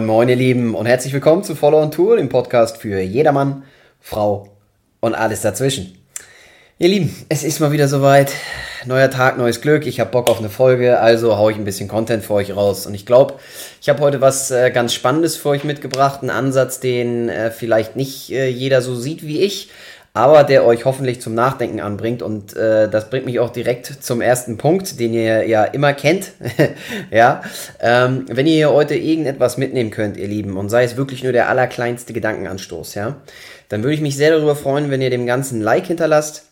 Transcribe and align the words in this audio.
Moin, 0.00 0.06
moin, 0.06 0.28
ihr 0.30 0.36
Lieben, 0.36 0.74
und 0.74 0.86
herzlich 0.86 1.12
willkommen 1.12 1.44
zu 1.44 1.54
Follow 1.54 1.78
on 1.78 1.90
Tour, 1.90 2.16
dem 2.16 2.30
Podcast 2.30 2.78
für 2.78 3.00
jedermann, 3.00 3.64
Frau 4.00 4.48
und 5.00 5.14
alles 5.14 5.42
dazwischen. 5.42 5.98
Ihr 6.78 6.88
Lieben, 6.88 7.14
es 7.28 7.44
ist 7.44 7.60
mal 7.60 7.70
wieder 7.70 7.86
soweit. 7.86 8.32
Neuer 8.86 9.10
Tag, 9.10 9.36
neues 9.36 9.60
Glück. 9.60 9.86
Ich 9.86 10.00
habe 10.00 10.10
Bock 10.10 10.30
auf 10.30 10.38
eine 10.38 10.48
Folge, 10.48 11.00
also 11.00 11.36
haue 11.36 11.52
ich 11.52 11.58
ein 11.58 11.64
bisschen 11.64 11.86
Content 11.86 12.24
für 12.24 12.32
euch 12.32 12.56
raus. 12.56 12.86
Und 12.86 12.94
ich 12.94 13.04
glaube, 13.04 13.34
ich 13.82 13.90
habe 13.90 14.00
heute 14.00 14.22
was 14.22 14.50
äh, 14.50 14.70
ganz 14.70 14.94
Spannendes 14.94 15.36
für 15.36 15.50
euch 15.50 15.64
mitgebracht. 15.64 16.22
Einen 16.22 16.30
Ansatz, 16.30 16.80
den 16.80 17.28
äh, 17.28 17.50
vielleicht 17.50 17.94
nicht 17.94 18.30
äh, 18.30 18.48
jeder 18.48 18.80
so 18.80 18.94
sieht 18.94 19.26
wie 19.26 19.42
ich 19.42 19.68
aber 20.12 20.42
der 20.42 20.66
euch 20.66 20.84
hoffentlich 20.84 21.20
zum 21.20 21.34
Nachdenken 21.34 21.80
anbringt. 21.80 22.22
Und 22.22 22.56
äh, 22.56 22.88
das 22.88 23.10
bringt 23.10 23.26
mich 23.26 23.38
auch 23.38 23.50
direkt 23.50 23.86
zum 23.86 24.20
ersten 24.20 24.58
Punkt, 24.58 24.98
den 24.98 25.14
ihr 25.14 25.46
ja 25.46 25.64
immer 25.64 25.92
kennt. 25.92 26.32
ja, 27.10 27.42
ähm, 27.80 28.24
wenn 28.28 28.46
ihr 28.46 28.70
heute 28.70 28.96
irgendetwas 28.96 29.56
mitnehmen 29.56 29.90
könnt, 29.90 30.16
ihr 30.16 30.26
Lieben, 30.26 30.56
und 30.56 30.68
sei 30.68 30.84
es 30.84 30.96
wirklich 30.96 31.22
nur 31.22 31.32
der 31.32 31.48
allerkleinste 31.48 32.12
Gedankenanstoß, 32.12 32.96
ja, 32.96 33.16
dann 33.68 33.84
würde 33.84 33.94
ich 33.94 34.00
mich 34.00 34.16
sehr 34.16 34.32
darüber 34.32 34.56
freuen, 34.56 34.90
wenn 34.90 35.00
ihr 35.00 35.10
dem 35.10 35.26
Ganzen 35.26 35.60
Like 35.60 35.86
hinterlasst. 35.86 36.44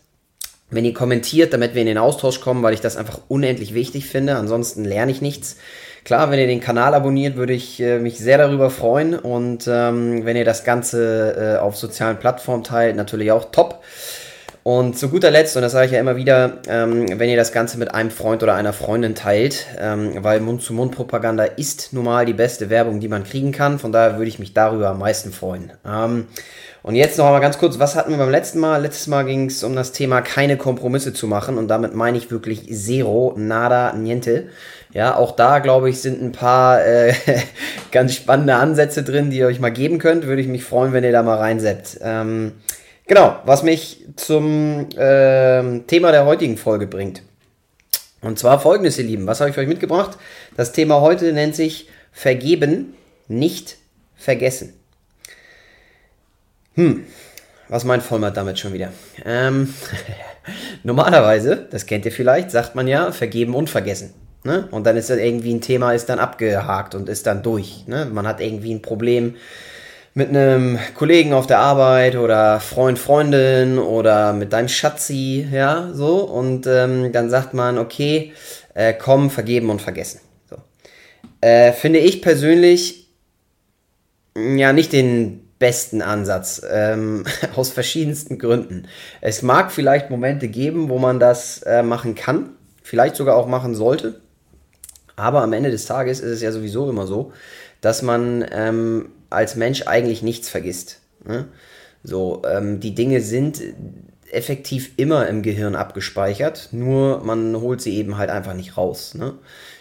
Wenn 0.71 0.85
ihr 0.85 0.93
kommentiert, 0.93 1.51
damit 1.51 1.73
wir 1.73 1.81
in 1.81 1.87
den 1.87 1.97
Austausch 1.97 2.41
kommen, 2.41 2.61
weil 2.61 2.75
ich 2.75 2.81
das 2.81 2.95
einfach 2.95 3.21
unendlich 3.27 3.73
wichtig 3.73 4.05
finde. 4.05 4.35
Ansonsten 4.35 4.85
lerne 4.85 5.11
ich 5.11 5.19
nichts. 5.19 5.57
Klar, 6.03 6.31
wenn 6.31 6.39
ihr 6.39 6.47
den 6.47 6.59
Kanal 6.59 6.93
abonniert, 6.93 7.35
würde 7.35 7.53
ich 7.53 7.79
äh, 7.81 7.99
mich 7.99 8.19
sehr 8.19 8.37
darüber 8.37 8.69
freuen. 8.69 9.15
Und 9.15 9.67
ähm, 9.67 10.25
wenn 10.25 10.37
ihr 10.37 10.45
das 10.45 10.63
Ganze 10.63 11.57
äh, 11.57 11.59
auf 11.59 11.75
sozialen 11.75 12.17
Plattformen 12.17 12.63
teilt, 12.63 12.95
natürlich 12.95 13.31
auch 13.31 13.51
top. 13.51 13.81
Und 14.63 14.97
zu 14.97 15.09
guter 15.09 15.31
Letzt, 15.31 15.55
und 15.55 15.61
das 15.61 15.71
sage 15.71 15.85
ich 15.85 15.91
ja 15.93 15.99
immer 15.99 16.15
wieder, 16.15 16.57
ähm, 16.67 17.17
wenn 17.17 17.29
ihr 17.29 17.37
das 17.37 17.53
Ganze 17.53 17.79
mit 17.79 17.93
einem 17.93 18.11
Freund 18.11 18.43
oder 18.43 18.55
einer 18.55 18.73
Freundin 18.73 19.15
teilt, 19.15 19.65
ähm, 19.79 20.17
weil 20.21 20.41
Mund-zu-Mund-Propaganda 20.41 21.45
ist 21.45 21.93
nun 21.93 22.05
mal 22.05 22.25
die 22.25 22.33
beste 22.33 22.69
Werbung, 22.69 22.99
die 22.99 23.07
man 23.07 23.23
kriegen 23.23 23.51
kann. 23.51 23.79
Von 23.79 23.91
daher 23.91 24.17
würde 24.17 24.27
ich 24.27 24.37
mich 24.37 24.53
darüber 24.53 24.89
am 24.89 24.99
meisten 24.99 25.31
freuen. 25.31 25.71
Ähm, 25.87 26.27
und 26.83 26.95
jetzt 26.95 27.17
noch 27.17 27.25
einmal 27.25 27.41
ganz 27.41 27.57
kurz, 27.57 27.79
was 27.79 27.95
hatten 27.95 28.11
wir 28.11 28.17
beim 28.17 28.29
letzten 28.29 28.59
Mal? 28.59 28.81
Letztes 28.81 29.07
Mal 29.07 29.23
ging 29.23 29.47
es 29.47 29.63
um 29.63 29.75
das 29.75 29.91
Thema, 29.91 30.21
keine 30.21 30.57
Kompromisse 30.57 31.13
zu 31.13 31.27
machen. 31.27 31.57
Und 31.57 31.67
damit 31.67 31.95
meine 31.95 32.17
ich 32.17 32.29
wirklich 32.29 32.67
zero, 32.73 33.33
nada, 33.37 33.93
niente. 33.93 34.49
Ja, 34.91 35.15
auch 35.15 35.35
da, 35.35 35.59
glaube 35.59 35.89
ich, 35.89 36.01
sind 36.01 36.21
ein 36.21 36.31
paar 36.31 36.83
äh, 36.83 37.13
ganz 37.91 38.15
spannende 38.15 38.55
Ansätze 38.55 39.03
drin, 39.03 39.29
die 39.29 39.37
ihr 39.37 39.47
euch 39.47 39.59
mal 39.59 39.69
geben 39.69 39.99
könnt. 39.99 40.25
Würde 40.25 40.41
ich 40.41 40.47
mich 40.47 40.63
freuen, 40.63 40.93
wenn 40.93 41.03
ihr 41.03 41.11
da 41.11 41.21
mal 41.21 41.37
reinseppt. 41.37 41.99
Ähm, 42.01 42.53
genau, 43.07 43.37
was 43.45 43.61
mich 43.63 44.05
zum 44.15 44.89
äh, 44.97 45.79
Thema 45.81 46.11
der 46.11 46.25
heutigen 46.25 46.57
Folge 46.57 46.87
bringt. 46.87 47.21
Und 48.21 48.39
zwar 48.39 48.59
folgendes, 48.59 48.97
ihr 48.97 49.05
Lieben. 49.05 49.27
Was 49.27 49.39
habe 49.39 49.49
ich 49.49 49.55
für 49.55 49.61
euch 49.61 49.67
mitgebracht? 49.67 50.17
Das 50.57 50.71
Thema 50.71 51.01
heute 51.01 51.31
nennt 51.33 51.55
sich 51.55 51.87
Vergeben, 52.11 52.95
nicht 53.27 53.77
vergessen. 54.17 54.73
Hm, 56.73 57.05
was 57.69 57.85
meint 57.85 58.03
Vollmer 58.03 58.31
damit 58.31 58.59
schon 58.59 58.73
wieder? 58.73 58.91
Ähm, 59.23 59.73
normalerweise, 60.83 61.67
das 61.69 61.85
kennt 61.85 62.05
ihr 62.05 62.11
vielleicht, 62.11 62.51
sagt 62.51 62.75
man 62.75 62.87
ja, 62.87 63.11
vergeben 63.11 63.55
und 63.55 63.69
vergessen. 63.69 64.13
Ne? 64.43 64.67
Und 64.71 64.85
dann 64.85 64.95
ist 64.95 65.09
das 65.09 65.17
irgendwie 65.17 65.53
ein 65.53 65.61
Thema, 65.61 65.93
ist 65.93 66.09
dann 66.09 66.19
abgehakt 66.19 66.95
und 66.95 67.09
ist 67.09 67.27
dann 67.27 67.43
durch. 67.43 67.85
Ne? 67.87 68.05
Man 68.11 68.27
hat 68.27 68.39
irgendwie 68.39 68.73
ein 68.73 68.81
Problem 68.81 69.35
mit 70.13 70.29
einem 70.29 70.79
Kollegen 70.95 71.33
auf 71.33 71.47
der 71.47 71.59
Arbeit 71.59 72.15
oder 72.15 72.59
Freund, 72.59 72.97
Freundin 72.97 73.77
oder 73.77 74.33
mit 74.33 74.53
deinem 74.53 74.67
Schatzi, 74.67 75.47
ja, 75.51 75.89
so. 75.93 76.17
Und 76.19 76.67
ähm, 76.67 77.11
dann 77.11 77.29
sagt 77.29 77.53
man, 77.53 77.77
okay, 77.77 78.33
äh, 78.73 78.93
komm, 78.93 79.29
vergeben 79.29 79.69
und 79.69 79.81
vergessen. 79.81 80.21
So. 80.49 80.57
Äh, 81.41 81.73
finde 81.73 81.99
ich 81.99 82.21
persönlich 82.21 83.09
ja 84.35 84.73
nicht 84.73 84.93
den 84.93 85.49
besten 85.59 86.01
Ansatz, 86.01 86.61
ähm, 86.69 87.25
aus 87.55 87.69
verschiedensten 87.69 88.39
Gründen. 88.39 88.87
Es 89.21 89.41
mag 89.41 89.71
vielleicht 89.71 90.09
Momente 90.09 90.47
geben, 90.47 90.89
wo 90.89 90.97
man 90.97 91.19
das 91.19 91.61
äh, 91.63 91.83
machen 91.83 92.15
kann, 92.15 92.51
vielleicht 92.81 93.15
sogar 93.15 93.35
auch 93.35 93.47
machen 93.47 93.75
sollte. 93.75 94.21
Aber 95.19 95.41
am 95.41 95.53
Ende 95.53 95.69
des 95.69 95.85
Tages 95.85 96.21
ist 96.21 96.31
es 96.31 96.41
ja 96.41 96.51
sowieso 96.51 96.89
immer 96.89 97.05
so, 97.05 97.33
dass 97.81 98.01
man 98.01 98.45
ähm, 98.51 99.09
als 99.29 99.55
Mensch 99.55 99.83
eigentlich 99.85 100.21
nichts 100.23 100.49
vergisst. 100.49 100.99
Ne? 101.25 101.45
So, 102.03 102.41
ähm, 102.49 102.79
die 102.79 102.95
Dinge 102.95 103.21
sind 103.21 103.61
effektiv 104.31 104.91
immer 104.97 105.27
im 105.27 105.41
Gehirn 105.41 105.75
abgespeichert, 105.75 106.69
nur 106.71 107.23
man 107.23 107.59
holt 107.59 107.81
sie 107.81 107.97
eben 107.97 108.17
halt 108.17 108.29
einfach 108.29 108.53
nicht 108.53 108.77
raus. 108.77 109.15
Ne? 109.15 109.33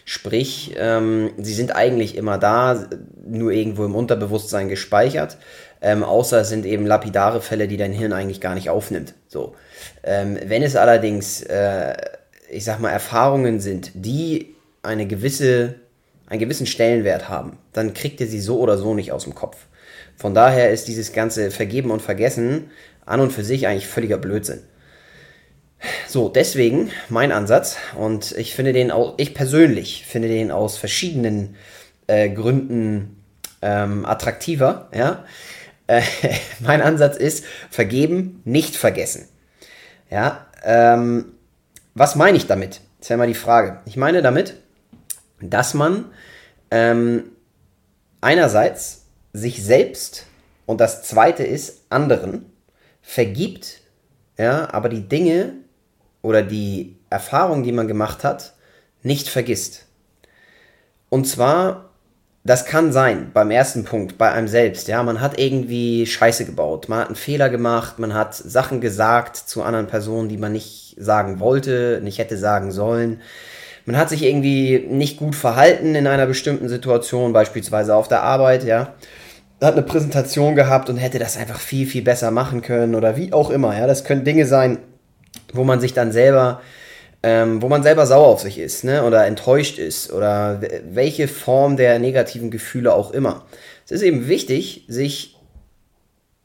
Sprich, 0.05 0.75
ähm, 0.79 1.31
sie 1.37 1.53
sind 1.53 1.77
eigentlich 1.77 2.17
immer 2.17 2.39
da, 2.39 2.89
nur 3.27 3.53
irgendwo 3.53 3.85
im 3.85 3.95
Unterbewusstsein 3.95 4.69
gespeichert, 4.69 5.37
ähm, 5.81 6.03
außer 6.03 6.41
es 6.41 6.49
sind 6.49 6.65
eben 6.67 6.87
lapidare 6.87 7.41
Fälle, 7.41 7.69
die 7.69 7.77
dein 7.77 7.93
Hirn 7.93 8.13
eigentlich 8.13 8.41
gar 8.41 8.55
nicht 8.55 8.71
aufnimmt. 8.71 9.15
So, 9.29 9.55
ähm, 10.03 10.39
wenn 10.47 10.63
es 10.63 10.77
allerdings, 10.77 11.43
äh, 11.43 11.95
ich 12.51 12.65
sag 12.65 12.81
mal, 12.81 12.91
Erfahrungen 12.91 13.61
sind, 13.61 13.93
die 13.95 14.57
eine 14.83 15.07
gewisse, 15.07 15.77
einen 16.27 16.41
gewissen 16.41 16.67
Stellenwert 16.67 17.29
haben, 17.29 17.59
dann 17.73 17.95
kriegt 17.95 18.21
ihr 18.21 18.27
sie 18.27 18.41
so 18.41 18.59
oder 18.59 18.79
so 18.79 18.95
nicht 18.95 19.13
aus 19.13 19.25
dem 19.25 19.35
Kopf. 19.35 19.67
Von 20.17 20.35
daher 20.35 20.71
ist 20.71 20.89
dieses 20.89 21.13
ganze 21.13 21.51
Vergeben 21.51 21.91
und 21.91 22.03
Vergessen 22.03 22.71
an 23.07 23.21
und 23.21 23.33
für 23.33 23.45
sich 23.45 23.67
eigentlich 23.67 23.87
völliger 23.87 24.19
Blödsinn. 24.19 24.61
So, 26.09 26.29
deswegen 26.29 26.91
mein 27.09 27.31
Ansatz 27.31 27.77
und 27.97 28.33
ich 28.33 28.55
finde 28.55 28.73
den 28.73 28.91
auch, 28.91 29.15
ich 29.17 29.33
persönlich 29.35 30.05
finde 30.07 30.29
den 30.29 30.51
aus 30.51 30.77
verschiedenen 30.77 31.55
äh, 32.09 32.29
Gründen 32.31 33.23
ähm, 33.63 34.05
attraktiver, 34.05 34.89
ja. 34.95 35.25
Äh, 35.91 36.03
mein 36.61 36.83
Ansatz 36.83 37.17
ist 37.17 37.47
vergeben, 37.71 38.43
nicht 38.45 38.77
vergessen. 38.77 39.27
Ja, 40.11 40.47
ähm, 40.63 41.33
was 41.95 42.15
meine 42.15 42.37
ich 42.37 42.47
damit? 42.47 42.83
Das 42.99 43.07
ist 43.07 43.09
ja 43.09 43.17
mal 43.17 43.27
die 43.27 43.33
Frage. 43.33 43.81
Ich 43.87 43.97
meine 43.97 44.21
damit, 44.21 44.53
dass 45.41 45.75
man 45.75 46.07
ähm, 46.71 47.25
einerseits 48.21 49.07
sich 49.33 49.63
selbst 49.65 50.27
und 50.67 50.81
das 50.81 51.03
zweite 51.03 51.45
ist 51.45 51.85
anderen 51.89 52.47
vergibt, 53.01 53.81
ja, 54.37 54.73
aber 54.73 54.89
die 54.89 55.09
Dinge 55.09 55.55
oder 56.23 56.43
die 56.43 56.97
Erfahrungen, 57.11 57.63
die 57.63 57.73
man 57.73 57.89
gemacht 57.89 58.25
hat, 58.25 58.55
nicht 59.03 59.29
vergisst. 59.29 59.87
Und 61.09 61.27
zwar, 61.27 61.91
das 62.45 62.67
kann 62.67 62.93
sein, 62.93 63.31
beim 63.33 63.51
ersten 63.51 63.85
Punkt, 63.85 64.19
bei 64.19 64.31
einem 64.31 64.49
selbst, 64.49 64.89
ja, 64.89 65.03
man 65.03 65.21
hat 65.21 65.39
irgendwie 65.39 66.05
Scheiße 66.05 66.45
gebaut, 66.45 66.89
man 66.89 67.01
hat 67.01 67.07
einen 67.07 67.17
Fehler 67.17 67.49
gemacht, 67.49 67.99
man 67.99 68.13
hat 68.13 68.35
Sachen 68.35 68.81
gesagt 68.81 69.37
zu 69.37 69.63
anderen 69.63 69.87
Personen, 69.87 70.29
die 70.29 70.37
man 70.37 70.53
nicht 70.53 70.97
sagen 70.99 71.41
wollte, 71.41 72.01
nicht 72.03 72.19
hätte 72.19 72.37
sagen 72.37 72.73
sollen 72.73 73.23
man 73.89 73.97
hat 73.97 74.11
sich 74.11 74.23
irgendwie 74.23 74.81
nicht 74.87 75.17
gut 75.17 75.35
verhalten 75.35 75.95
in 75.95 76.07
einer 76.07 76.27
bestimmten 76.27 76.69
Situation, 76.69 77.33
beispielsweise 77.33 77.95
auf 77.95 78.07
der 78.07 78.23
Arbeit, 78.23 78.65
ja. 78.65 78.93
Hat 79.63 79.73
eine 79.73 79.83
Präsentation 79.83 80.55
gehabt 80.55 80.91
und 80.91 80.99
hätte 80.99 81.19
das 81.19 81.39
einfach 81.39 81.59
viel, 81.59 81.87
viel 81.87 82.03
besser 82.03 82.31
machen 82.31 82.61
können 82.61 82.95
oder 82.95 83.17
wie 83.17 83.33
auch 83.33 83.49
immer, 83.49 83.75
ja. 83.75 83.87
Das 83.87 84.05
können 84.05 84.25
Dinge 84.25 84.45
sein, 84.45 84.77
wo 85.55 85.65
man 85.65 85.81
sich 85.81 85.95
dann 85.95 86.13
selber, 86.13 86.61
ähm, 87.23 87.63
wo 87.63 87.71
man 87.71 87.83
selber 87.83 88.05
sauer 88.05 88.27
auf 88.27 88.43
sich 88.43 88.59
ist, 88.59 88.85
ne, 88.85 89.05
oder 89.05 89.25
enttäuscht 89.25 89.79
ist 89.79 90.13
oder 90.13 90.61
welche 90.91 91.27
Form 91.27 91.79
der 91.79 91.99
negativen 91.99 92.51
Gefühle 92.51 92.93
auch 92.93 93.11
immer. 93.13 93.47
Es 93.87 93.93
ist 93.93 94.03
eben 94.03 94.29
wichtig, 94.29 94.85
sich 94.89 95.39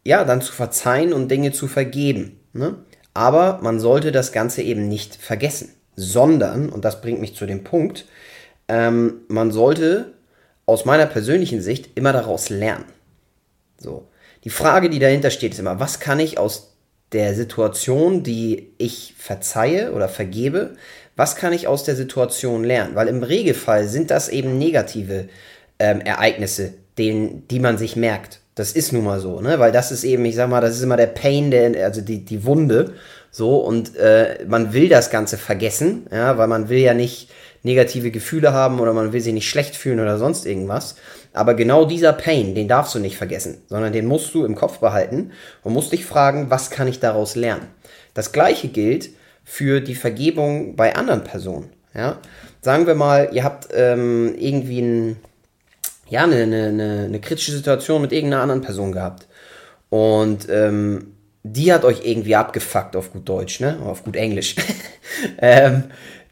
ja 0.05 0.23
dann 0.23 0.39
zu 0.39 0.53
verzeihen 0.53 1.11
und 1.11 1.29
Dinge 1.29 1.51
zu 1.51 1.67
vergeben, 1.67 2.39
ne. 2.53 2.75
Aber 3.13 3.59
man 3.61 3.81
sollte 3.81 4.13
das 4.13 4.31
Ganze 4.31 4.61
eben 4.61 4.87
nicht 4.87 5.17
vergessen 5.17 5.75
sondern, 5.95 6.69
und 6.69 6.85
das 6.85 7.01
bringt 7.01 7.21
mich 7.21 7.35
zu 7.35 7.45
dem 7.45 7.63
Punkt, 7.63 8.05
ähm, 8.67 9.21
man 9.27 9.51
sollte 9.51 10.13
aus 10.65 10.85
meiner 10.85 11.05
persönlichen 11.05 11.61
Sicht 11.61 11.89
immer 11.95 12.13
daraus 12.13 12.49
lernen. 12.49 12.85
So. 13.77 14.07
Die 14.43 14.49
Frage, 14.49 14.89
die 14.89 14.99
dahinter 14.99 15.29
steht, 15.29 15.53
ist 15.53 15.59
immer, 15.59 15.79
was 15.79 15.99
kann 15.99 16.19
ich 16.19 16.37
aus 16.37 16.73
der 17.11 17.35
Situation, 17.35 18.23
die 18.23 18.73
ich 18.77 19.13
verzeihe 19.17 19.93
oder 19.93 20.09
vergebe, 20.09 20.75
was 21.15 21.35
kann 21.35 21.53
ich 21.53 21.67
aus 21.67 21.83
der 21.83 21.95
Situation 21.95 22.63
lernen? 22.63 22.95
Weil 22.95 23.07
im 23.07 23.23
Regelfall 23.23 23.87
sind 23.87 24.09
das 24.09 24.29
eben 24.29 24.57
negative 24.57 25.27
ähm, 25.79 26.01
Ereignisse, 26.01 26.73
den, 26.97 27.47
die 27.47 27.59
man 27.59 27.77
sich 27.77 27.95
merkt. 27.95 28.39
Das 28.55 28.71
ist 28.71 28.93
nun 28.93 29.03
mal 29.03 29.19
so, 29.19 29.41
ne? 29.41 29.59
Weil 29.59 29.71
das 29.71 29.91
ist 29.91 30.03
eben, 30.03 30.25
ich 30.25 30.35
sag 30.35 30.49
mal, 30.49 30.61
das 30.61 30.75
ist 30.75 30.83
immer 30.83 30.97
der 30.97 31.07
Pain, 31.07 31.51
der, 31.51 31.85
also 31.85 32.01
die, 32.01 32.25
die 32.25 32.45
Wunde. 32.45 32.93
So, 33.35 33.57
und 33.57 33.97
äh, 33.97 34.45
man 34.47 34.73
will 34.73 34.89
das 34.89 35.09
Ganze 35.09 35.39
vergessen, 35.39 36.05
ja, 36.11 36.37
weil 36.37 36.47
man 36.47 36.69
will 36.69 36.77
ja 36.77 36.93
nicht 36.93 37.31
negative 37.63 38.11
Gefühle 38.11 38.53
haben 38.53 38.79
oder 38.79 38.93
man 38.93 39.11
will 39.11 39.21
sich 39.21 39.33
nicht 39.33 39.49
schlecht 39.49 39.75
fühlen 39.75 39.99
oder 39.99 40.19
sonst 40.19 40.45
irgendwas. 40.45 40.97
Aber 41.33 41.55
genau 41.55 41.85
dieser 41.85 42.13
Pain, 42.13 42.53
den 42.53 42.67
darfst 42.67 42.93
du 42.93 42.99
nicht 42.99 43.17
vergessen, 43.17 43.57
sondern 43.67 43.91
den 43.91 44.05
musst 44.05 44.35
du 44.35 44.45
im 44.45 44.53
Kopf 44.53 44.77
behalten 44.77 45.31
und 45.63 45.73
musst 45.73 45.91
dich 45.91 46.05
fragen, 46.05 46.51
was 46.51 46.69
kann 46.69 46.87
ich 46.87 46.99
daraus 46.99 47.35
lernen? 47.35 47.67
Das 48.13 48.33
gleiche 48.33 48.67
gilt 48.67 49.09
für 49.43 49.81
die 49.81 49.95
Vergebung 49.95 50.75
bei 50.75 50.95
anderen 50.95 51.23
Personen. 51.23 51.71
Ja? 51.95 52.19
Sagen 52.61 52.85
wir 52.85 52.93
mal, 52.93 53.29
ihr 53.31 53.43
habt 53.43 53.69
ähm, 53.73 54.35
irgendwie 54.37 54.81
ein 54.81 55.17
ja, 56.07 56.25
eine, 56.25 56.43
eine, 56.43 57.05
eine 57.07 57.19
kritische 57.19 57.53
Situation 57.53 57.99
mit 57.99 58.11
irgendeiner 58.11 58.43
anderen 58.43 58.61
Person 58.61 58.91
gehabt. 58.91 59.25
Und 59.89 60.47
ähm, 60.49 61.12
die 61.43 61.73
hat 61.73 61.83
euch 61.83 62.05
irgendwie 62.05 62.35
abgefuckt 62.35 62.95
auf 62.95 63.11
gut 63.11 63.27
Deutsch, 63.27 63.59
ne? 63.59 63.79
Auf 63.85 64.03
gut 64.03 64.15
Englisch. 64.15 64.55
ähm, 65.39 65.85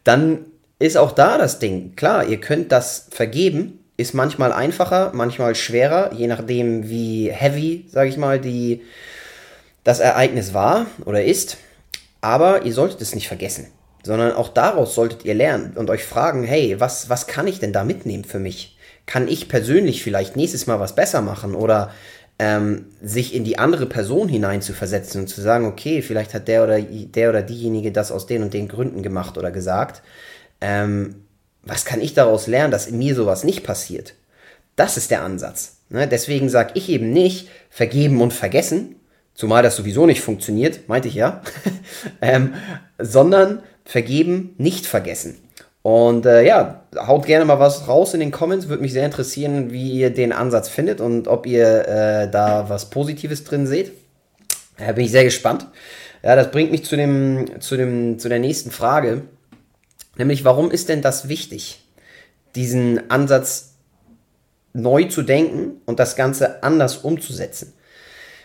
dann 0.04 0.46
ist 0.80 0.98
auch 0.98 1.12
da 1.12 1.38
das 1.38 1.60
Ding. 1.60 1.96
Klar, 1.96 2.26
ihr 2.26 2.40
könnt 2.40 2.72
das 2.72 3.08
vergeben, 3.12 3.80
ist 3.98 4.14
manchmal 4.14 4.52
einfacher, 4.52 5.12
manchmal 5.14 5.54
schwerer, 5.54 6.12
je 6.14 6.28
nachdem, 6.28 6.90
wie 6.90 7.30
heavy, 7.32 7.86
sage 7.90 8.10
ich 8.10 8.18
mal, 8.18 8.40
die, 8.40 8.82
das 9.84 10.00
Ereignis 10.00 10.54
war 10.54 10.88
oder 11.06 11.24
ist. 11.24 11.58
Aber 12.22 12.64
ihr 12.64 12.74
solltet 12.74 13.02
es 13.02 13.14
nicht 13.14 13.28
vergessen, 13.28 13.68
sondern 14.04 14.34
auch 14.34 14.50
daraus 14.50 14.96
solltet 14.96 15.26
ihr 15.26 15.34
lernen 15.34 15.74
und 15.76 15.90
euch 15.90 16.04
fragen, 16.04 16.44
hey, 16.44 16.80
was, 16.80 17.10
was 17.10 17.28
kann 17.28 17.48
ich 17.48 17.60
denn 17.60 17.74
da 17.74 17.84
mitnehmen 17.84 18.24
für 18.24 18.40
mich? 18.40 18.78
Kann 19.06 19.28
ich 19.28 19.50
persönlich 19.50 20.04
vielleicht 20.04 20.36
nächstes 20.36 20.68
Mal 20.68 20.80
was 20.80 20.96
besser 20.96 21.22
machen 21.22 21.54
oder 21.54 21.92
ähm, 22.42 22.86
sich 23.04 23.36
in 23.36 23.44
die 23.44 23.60
andere 23.60 23.86
Person 23.86 24.28
hineinzuversetzen 24.28 25.22
und 25.22 25.28
zu 25.28 25.42
sagen, 25.42 25.68
okay, 25.68 26.02
vielleicht 26.02 26.34
hat 26.34 26.48
der 26.48 26.64
oder 26.64 26.82
der 26.82 27.30
oder 27.30 27.44
diejenige 27.44 27.92
das 27.92 28.12
aus 28.12 28.26
den 28.26 28.42
und 28.42 28.56
den 28.56 28.68
Gründen 28.68 29.04
gemacht 29.04 29.38
oder 29.38 29.52
gesagt. 29.52 30.02
Ähm, 30.60 31.28
was 31.62 31.86
kann 31.86 32.02
ich 32.02 32.16
daraus 32.16 32.48
lernen, 32.48 32.72
dass 32.72 32.88
in 32.88 32.98
mir 32.98 33.14
sowas 33.14 33.44
nicht 33.44 33.64
passiert? 33.64 34.16
Das 34.76 34.98
ist 34.98 35.12
der 35.12 35.22
Ansatz. 35.22 35.78
Ne? 35.90 36.08
Deswegen 36.08 36.50
sage 36.50 36.72
ich 36.74 36.90
eben 36.90 37.14
nicht 37.14 37.48
vergeben 37.70 38.20
und 38.22 38.34
vergessen, 38.34 38.96
zumal 39.36 39.62
das 39.62 39.76
sowieso 39.76 40.08
nicht 40.08 40.22
funktioniert, 40.22 40.90
meinte 40.90 41.10
ich 41.10 41.14
ja, 41.14 41.44
ähm, 42.24 42.56
sondern 42.98 43.62
vergeben, 43.86 44.56
nicht 44.58 44.88
vergessen. 44.88 45.38
Und 45.84 46.26
äh, 46.28 46.46
ja, 46.46 46.84
haut 46.96 47.26
gerne 47.26 47.46
mal 47.46 47.60
was 47.60 47.88
raus 47.88 48.14
in 48.14 48.20
den 48.20 48.32
Comments. 48.32 48.68
Würde 48.68 48.84
mich 48.84 48.94
sehr 48.94 49.06
interessieren, 49.06 49.72
wie 49.72 49.92
ihr 49.92 50.12
den 50.12 50.32
Ansatz 50.32 50.70
findet 50.70 51.02
und 51.02 51.28
ob 51.28 51.48
ihr 51.48 51.88
äh, 51.88 52.30
da 52.30 52.70
was 52.70 52.90
Positives 52.90 53.44
drin 53.44 53.66
seht. 53.66 53.92
Da 54.78 54.92
bin 54.92 55.06
ich 55.06 55.12
sehr 55.12 55.24
gespannt. 55.24 55.68
Ja, 56.24 56.36
das 56.36 56.52
bringt 56.52 56.72
mich 56.72 56.86
zu, 56.86 56.96
dem, 56.96 57.60
zu, 57.62 57.78
dem, 57.78 58.20
zu 58.20 58.30
der 58.30 58.40
nächsten 58.40 58.70
Frage. 58.70 59.24
Nämlich, 60.18 60.46
warum 60.46 60.70
ist 60.70 60.90
denn 60.90 61.02
das 61.02 61.30
wichtig, 61.30 61.84
diesen 62.56 63.10
Ansatz 63.10 63.76
neu 64.74 65.06
zu 65.06 65.24
denken 65.24 65.82
und 65.86 66.00
das 66.00 66.16
Ganze 66.16 66.62
anders 66.64 66.98
umzusetzen? 66.98 67.74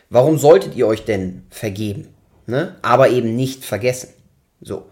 Warum 0.09 0.39
solltet 0.39 0.75
ihr 0.75 0.87
euch 0.87 1.05
denn 1.05 1.43
vergeben? 1.51 2.09
Ne? 2.47 2.77
Aber 2.81 3.11
eben 3.11 3.35
nicht 3.37 3.65
vergessen. 3.65 4.09
So. 4.61 4.87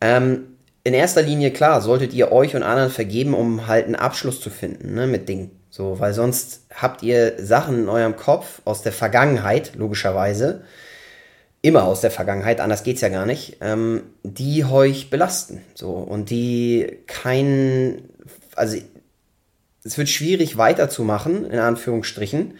Ähm, 0.00 0.56
in 0.82 0.94
erster 0.94 1.22
Linie, 1.22 1.50
klar, 1.50 1.80
solltet 1.80 2.12
ihr 2.14 2.32
euch 2.32 2.56
und 2.56 2.62
anderen 2.62 2.90
vergeben, 2.90 3.34
um 3.34 3.66
halt 3.66 3.86
einen 3.86 3.96
Abschluss 3.96 4.40
zu 4.40 4.50
finden 4.50 4.94
ne, 4.94 5.06
mit 5.06 5.28
Dingen. 5.28 5.50
So, 5.68 6.00
weil 6.00 6.14
sonst 6.14 6.62
habt 6.74 7.02
ihr 7.02 7.34
Sachen 7.38 7.80
in 7.80 7.88
eurem 7.88 8.16
Kopf 8.16 8.60
aus 8.64 8.82
der 8.82 8.92
Vergangenheit, 8.92 9.72
logischerweise, 9.76 10.62
immer 11.62 11.84
aus 11.84 12.00
der 12.00 12.10
Vergangenheit, 12.10 12.60
anders 12.60 12.82
geht's 12.82 13.02
ja 13.02 13.08
gar 13.08 13.26
nicht, 13.26 13.58
ähm, 13.60 14.02
die 14.22 14.64
euch 14.64 15.10
belasten. 15.10 15.62
So, 15.74 15.90
und 15.90 16.30
die 16.30 16.98
kein, 17.06 18.08
also 18.56 18.78
es 19.84 19.98
wird 19.98 20.08
schwierig 20.08 20.56
weiterzumachen, 20.56 21.44
in 21.50 21.58
Anführungsstrichen, 21.58 22.54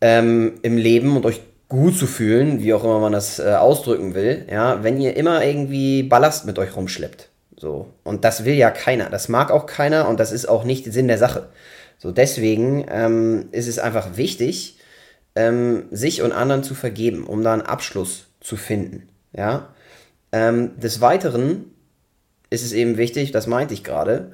ähm, 0.00 0.60
im 0.62 0.76
Leben 0.76 1.16
und 1.16 1.26
euch 1.26 1.40
gut 1.68 1.96
zu 1.96 2.06
fühlen, 2.06 2.62
wie 2.62 2.74
auch 2.74 2.84
immer 2.84 3.00
man 3.00 3.12
das 3.12 3.38
äh, 3.38 3.54
ausdrücken 3.54 4.14
will, 4.14 4.46
ja, 4.50 4.82
wenn 4.82 5.00
ihr 5.00 5.16
immer 5.16 5.44
irgendwie 5.44 6.02
Ballast 6.02 6.46
mit 6.46 6.58
euch 6.58 6.76
rumschleppt. 6.76 7.28
So. 7.56 7.88
Und 8.02 8.24
das 8.24 8.44
will 8.44 8.54
ja 8.54 8.70
keiner. 8.70 9.10
Das 9.10 9.28
mag 9.28 9.50
auch 9.50 9.66
keiner 9.66 10.08
und 10.08 10.20
das 10.20 10.32
ist 10.32 10.46
auch 10.46 10.64
nicht 10.64 10.92
Sinn 10.92 11.08
der 11.08 11.18
Sache. 11.18 11.48
So, 11.98 12.12
deswegen 12.12 12.84
ähm, 12.90 13.48
ist 13.52 13.68
es 13.68 13.78
einfach 13.78 14.16
wichtig, 14.16 14.78
ähm, 15.36 15.84
sich 15.90 16.22
und 16.22 16.32
anderen 16.32 16.62
zu 16.62 16.74
vergeben, 16.74 17.24
um 17.24 17.42
da 17.42 17.52
einen 17.52 17.62
Abschluss 17.62 18.26
zu 18.40 18.56
finden. 18.56 19.08
Ja. 19.32 19.74
Ähm, 20.32 20.78
des 20.78 21.00
Weiteren 21.00 21.72
ist 22.50 22.64
es 22.64 22.72
eben 22.72 22.96
wichtig, 22.96 23.32
das 23.32 23.46
meinte 23.46 23.74
ich 23.74 23.84
gerade, 23.84 24.32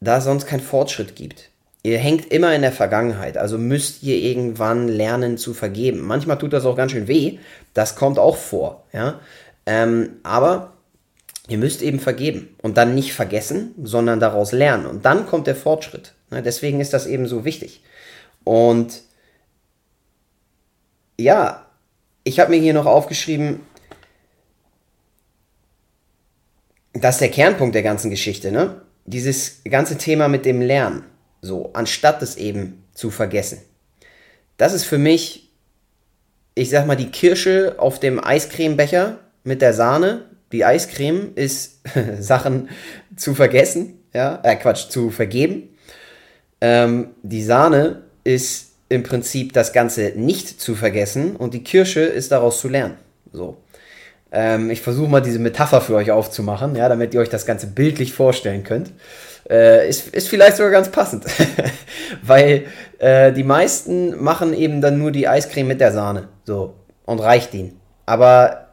da 0.00 0.18
es 0.18 0.24
sonst 0.24 0.46
keinen 0.46 0.60
Fortschritt 0.60 1.16
gibt. 1.16 1.50
Ihr 1.86 1.98
hängt 1.98 2.32
immer 2.32 2.54
in 2.54 2.62
der 2.62 2.72
Vergangenheit, 2.72 3.36
also 3.36 3.58
müsst 3.58 4.02
ihr 4.02 4.16
irgendwann 4.16 4.88
lernen 4.88 5.36
zu 5.36 5.52
vergeben. 5.52 6.00
Manchmal 6.00 6.38
tut 6.38 6.54
das 6.54 6.64
auch 6.64 6.76
ganz 6.76 6.92
schön 6.92 7.08
weh, 7.08 7.38
das 7.74 7.94
kommt 7.94 8.18
auch 8.18 8.38
vor, 8.38 8.84
ja. 8.94 9.20
Ähm, 9.66 10.16
aber 10.22 10.72
ihr 11.46 11.58
müsst 11.58 11.82
eben 11.82 12.00
vergeben 12.00 12.56
und 12.62 12.78
dann 12.78 12.94
nicht 12.94 13.12
vergessen, 13.12 13.74
sondern 13.82 14.18
daraus 14.18 14.52
lernen 14.52 14.86
und 14.86 15.04
dann 15.04 15.26
kommt 15.26 15.46
der 15.46 15.56
Fortschritt. 15.56 16.14
Ne? 16.30 16.42
Deswegen 16.42 16.80
ist 16.80 16.94
das 16.94 17.06
eben 17.06 17.26
so 17.26 17.44
wichtig. 17.44 17.82
Und 18.44 19.02
ja, 21.18 21.66
ich 22.24 22.40
habe 22.40 22.50
mir 22.50 22.60
hier 22.60 22.72
noch 22.72 22.86
aufgeschrieben, 22.86 23.60
das 26.94 27.16
ist 27.16 27.20
der 27.20 27.30
Kernpunkt 27.30 27.74
der 27.74 27.82
ganzen 27.82 28.08
Geschichte, 28.08 28.52
ne? 28.52 28.80
Dieses 29.04 29.60
ganze 29.64 29.98
Thema 29.98 30.28
mit 30.28 30.46
dem 30.46 30.62
Lernen. 30.62 31.04
So, 31.44 31.70
anstatt 31.74 32.22
es 32.22 32.36
eben 32.36 32.84
zu 32.94 33.10
vergessen. 33.10 33.58
Das 34.56 34.72
ist 34.72 34.84
für 34.84 34.96
mich, 34.96 35.50
ich 36.54 36.70
sag 36.70 36.86
mal, 36.86 36.96
die 36.96 37.10
Kirsche 37.10 37.74
auf 37.76 38.00
dem 38.00 38.22
Eiscremebecher 38.22 39.18
mit 39.42 39.60
der 39.60 39.74
Sahne. 39.74 40.24
Die 40.52 40.64
Eiscreme 40.64 41.32
ist 41.34 41.80
Sachen 42.18 42.70
zu 43.14 43.34
vergessen, 43.34 43.98
ja, 44.14 44.40
äh, 44.42 44.56
Quatsch, 44.56 44.88
zu 44.88 45.10
vergeben. 45.10 45.68
Ähm, 46.62 47.10
die 47.22 47.42
Sahne 47.42 48.04
ist 48.22 48.70
im 48.88 49.02
Prinzip 49.02 49.52
das 49.52 49.74
Ganze 49.74 50.12
nicht 50.16 50.62
zu 50.62 50.74
vergessen 50.74 51.36
und 51.36 51.52
die 51.52 51.62
Kirsche 51.62 52.00
ist 52.00 52.32
daraus 52.32 52.58
zu 52.58 52.68
lernen. 52.68 52.96
So. 53.32 53.58
Ähm, 54.32 54.70
ich 54.70 54.80
versuche 54.80 55.10
mal 55.10 55.20
diese 55.20 55.40
Metapher 55.40 55.82
für 55.82 55.96
euch 55.96 56.10
aufzumachen, 56.10 56.74
ja, 56.74 56.88
damit 56.88 57.12
ihr 57.12 57.20
euch 57.20 57.28
das 57.28 57.44
Ganze 57.44 57.66
bildlich 57.66 58.14
vorstellen 58.14 58.64
könnt. 58.64 58.92
Äh, 59.48 59.88
ist, 59.88 60.08
ist 60.08 60.28
vielleicht 60.28 60.56
sogar 60.56 60.72
ganz 60.72 60.90
passend. 60.90 61.24
Weil 62.22 62.66
äh, 62.98 63.32
die 63.32 63.44
meisten 63.44 64.22
machen 64.22 64.54
eben 64.54 64.80
dann 64.80 64.98
nur 64.98 65.10
die 65.10 65.28
Eiscreme 65.28 65.68
mit 65.68 65.80
der 65.80 65.92
Sahne. 65.92 66.28
So. 66.44 66.74
Und 67.04 67.20
reicht 67.20 67.52
ihnen. 67.54 67.80
Aber 68.06 68.68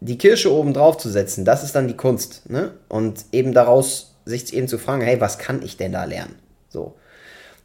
die 0.00 0.18
Kirsche 0.18 0.52
oben 0.52 0.72
drauf 0.72 0.98
zu 0.98 1.10
setzen, 1.10 1.44
das 1.44 1.62
ist 1.62 1.74
dann 1.74 1.88
die 1.88 1.96
Kunst. 1.96 2.48
Ne? 2.48 2.72
Und 2.88 3.24
eben 3.32 3.52
daraus 3.52 4.16
sich 4.24 4.52
eben 4.54 4.68
zu 4.68 4.78
fragen, 4.78 5.02
hey, 5.02 5.20
was 5.20 5.38
kann 5.38 5.62
ich 5.62 5.76
denn 5.76 5.92
da 5.92 6.04
lernen? 6.04 6.36
So. 6.68 6.96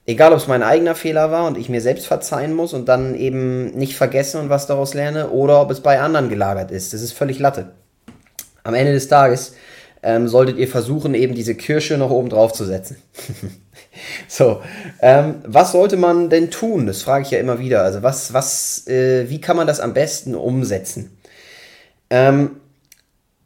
Egal, 0.06 0.32
ob 0.32 0.40
es 0.40 0.48
mein 0.48 0.64
eigener 0.64 0.96
Fehler 0.96 1.32
war 1.32 1.46
und 1.46 1.58
ich 1.58 1.70
mir 1.70 1.82
selbst 1.82 2.08
verzeihen 2.08 2.54
muss 2.54 2.74
und 2.74 2.90
dann 2.90 3.16
eben 3.16 3.72
nicht 3.72 3.96
vergessen 3.96 4.42
und 4.42 4.50
was 4.50 4.66
daraus 4.66 4.94
lerne, 4.94 5.30
oder 5.30 5.62
ob 5.62 5.70
es 5.70 5.82
bei 5.82 6.00
anderen 6.00 6.30
gelagert 6.30 6.72
ist. 6.72 6.94
Das 6.94 7.02
ist 7.02 7.14
völlig 7.14 7.40
Latte. 7.40 7.72
Am 8.64 8.74
Ende 8.74 8.94
des 8.94 9.08
Tages 9.08 9.54
ähm, 10.04 10.28
solltet 10.28 10.58
ihr 10.58 10.68
versuchen, 10.68 11.14
eben 11.14 11.36
diese 11.36 11.56
Kirsche 11.56 11.98
noch 11.98 12.10
oben 12.10 12.30
drauf 12.30 12.54
zu 12.54 12.66
setzen. 12.66 12.98
so, 14.28 14.62
ähm, 15.02 15.36
was 15.46 15.72
sollte 15.72 15.98
man 15.98 16.30
denn 16.30 16.50
tun? 16.50 16.88
Das 16.88 17.04
frage 17.04 17.26
ich 17.26 17.32
ja 17.32 17.40
immer 17.40 17.60
wieder. 17.60 17.84
Also 17.84 18.02
was, 18.02 18.34
was, 18.34 18.88
äh, 18.88 19.30
wie 19.30 19.42
kann 19.42 19.58
man 19.58 19.68
das 19.68 19.80
am 19.80 19.94
besten 19.94 20.36
umsetzen? 20.36 21.18
Ähm, 22.10 22.58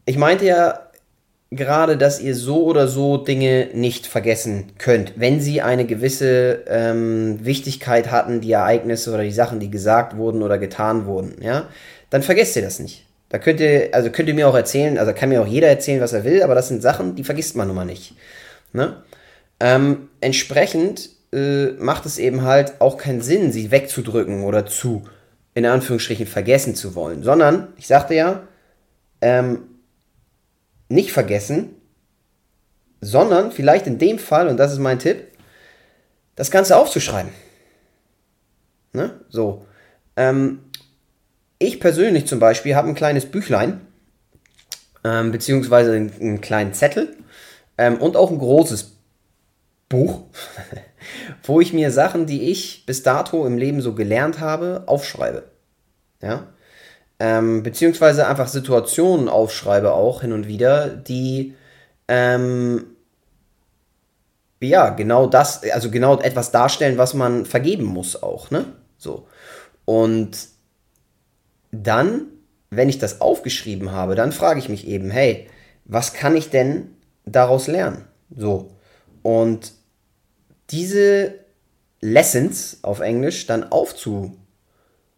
ich 0.05 0.17
meinte 0.17 0.45
ja 0.45 0.79
gerade, 1.51 1.97
dass 1.97 2.19
ihr 2.19 2.35
so 2.35 2.65
oder 2.65 2.87
so 2.87 3.17
Dinge 3.17 3.69
nicht 3.73 4.07
vergessen 4.07 4.71
könnt, 4.77 5.13
wenn 5.17 5.39
sie 5.41 5.61
eine 5.61 5.85
gewisse 5.85 6.63
ähm, 6.67 7.39
Wichtigkeit 7.43 8.11
hatten, 8.11 8.41
die 8.41 8.51
Ereignisse 8.51 9.13
oder 9.13 9.23
die 9.23 9.31
Sachen, 9.31 9.59
die 9.59 9.69
gesagt 9.69 10.17
wurden 10.17 10.41
oder 10.41 10.57
getan 10.57 11.05
wurden, 11.05 11.35
ja, 11.41 11.67
dann 12.09 12.23
vergesst 12.23 12.55
ihr 12.55 12.61
das 12.61 12.79
nicht. 12.79 13.04
Da 13.29 13.39
könnt 13.39 13.59
ihr, 13.59 13.89
also 13.93 14.11
könnt 14.11 14.29
ihr 14.29 14.35
mir 14.35 14.47
auch 14.47 14.55
erzählen, 14.55 14.97
also 14.97 15.13
kann 15.13 15.29
mir 15.29 15.41
auch 15.41 15.47
jeder 15.47 15.67
erzählen, 15.67 16.01
was 16.01 16.13
er 16.13 16.23
will, 16.23 16.43
aber 16.43 16.55
das 16.55 16.67
sind 16.67 16.81
Sachen, 16.81 17.15
die 17.15 17.23
vergisst 17.23 17.55
man 17.55 17.67
nun 17.67 17.75
mal 17.75 17.85
nicht. 17.85 18.15
Ne? 18.71 19.03
Ähm, 19.59 20.09
entsprechend 20.21 21.09
äh, 21.33 21.71
macht 21.79 22.05
es 22.05 22.17
eben 22.17 22.43
halt 22.43 22.79
auch 22.79 22.97
keinen 22.97 23.21
Sinn, 23.21 23.51
sie 23.51 23.71
wegzudrücken 23.71 24.43
oder 24.43 24.65
zu, 24.65 25.03
in 25.53 25.65
Anführungsstrichen, 25.65 26.27
vergessen 26.27 26.75
zu 26.75 26.95
wollen, 26.95 27.23
sondern, 27.23 27.69
ich 27.77 27.87
sagte 27.87 28.13
ja, 28.13 28.47
ähm, 29.21 29.63
nicht 30.87 31.11
vergessen, 31.11 31.69
sondern 33.01 33.51
vielleicht 33.51 33.87
in 33.87 33.97
dem 33.97 34.19
Fall, 34.19 34.47
und 34.47 34.57
das 34.57 34.71
ist 34.71 34.79
mein 34.79 34.99
Tipp, 34.99 35.27
das 36.35 36.51
Ganze 36.51 36.77
aufzuschreiben. 36.77 37.31
Ne? 38.93 39.19
So. 39.29 39.65
Ähm, 40.15 40.59
ich 41.59 41.79
persönlich 41.79 42.27
zum 42.27 42.39
Beispiel 42.39 42.75
habe 42.75 42.89
ein 42.89 42.95
kleines 42.95 43.25
Büchlein, 43.25 43.81
ähm, 45.03 45.31
beziehungsweise 45.31 45.93
einen, 45.93 46.11
einen, 46.19 46.41
kleinen 46.41 46.73
Zettel 46.73 47.15
ähm, 47.77 47.97
und 47.97 48.17
auch 48.17 48.31
ein 48.31 48.39
großes 48.39 48.93
Buch, 49.89 50.23
wo 51.43 51.61
ich 51.61 51.73
mir 51.73 51.91
Sachen, 51.91 52.25
die 52.25 52.49
ich 52.51 52.85
bis 52.85 53.03
dato 53.03 53.45
im 53.45 53.57
Leben 53.57 53.81
so 53.81 53.93
gelernt 53.93 54.39
habe, 54.39 54.83
aufschreibe. 54.87 55.43
Ja. 56.21 56.47
Ähm, 57.19 57.63
beziehungsweise 57.63 58.27
einfach 58.27 58.49
Situationen 58.49 59.29
aufschreibe 59.29 59.93
auch 59.93 60.21
hin 60.21 60.33
und 60.33 60.47
wieder, 60.47 60.89
die 60.89 61.55
ähm, 62.07 62.87
ja, 64.61 64.89
genau 64.89 65.27
das, 65.27 65.63
also 65.71 65.91
genau 65.91 66.19
etwas 66.19 66.51
darstellen, 66.51 66.97
was 66.97 67.13
man 67.13 67.45
vergeben 67.45 67.85
muss 67.85 68.21
auch, 68.21 68.51
ne? 68.51 68.65
So. 68.97 69.27
Und 69.85 70.37
dann, 71.83 72.27
wenn 72.69 72.89
ich 72.89 72.99
das 72.99 73.21
aufgeschrieben 73.21 73.91
habe, 73.91 74.15
dann 74.15 74.31
frage 74.31 74.59
ich 74.59 74.69
mich 74.69 74.87
eben, 74.87 75.09
hey, 75.09 75.47
was 75.85 76.13
kann 76.13 76.35
ich 76.35 76.49
denn 76.49 76.89
daraus 77.25 77.67
lernen? 77.67 78.05
So. 78.35 78.71
Und 79.21 79.73
diese 80.71 81.35
Lessons 82.01 82.79
auf 82.81 82.99
Englisch 82.99 83.47
dann 83.47 83.71
aufzu, 83.71 84.35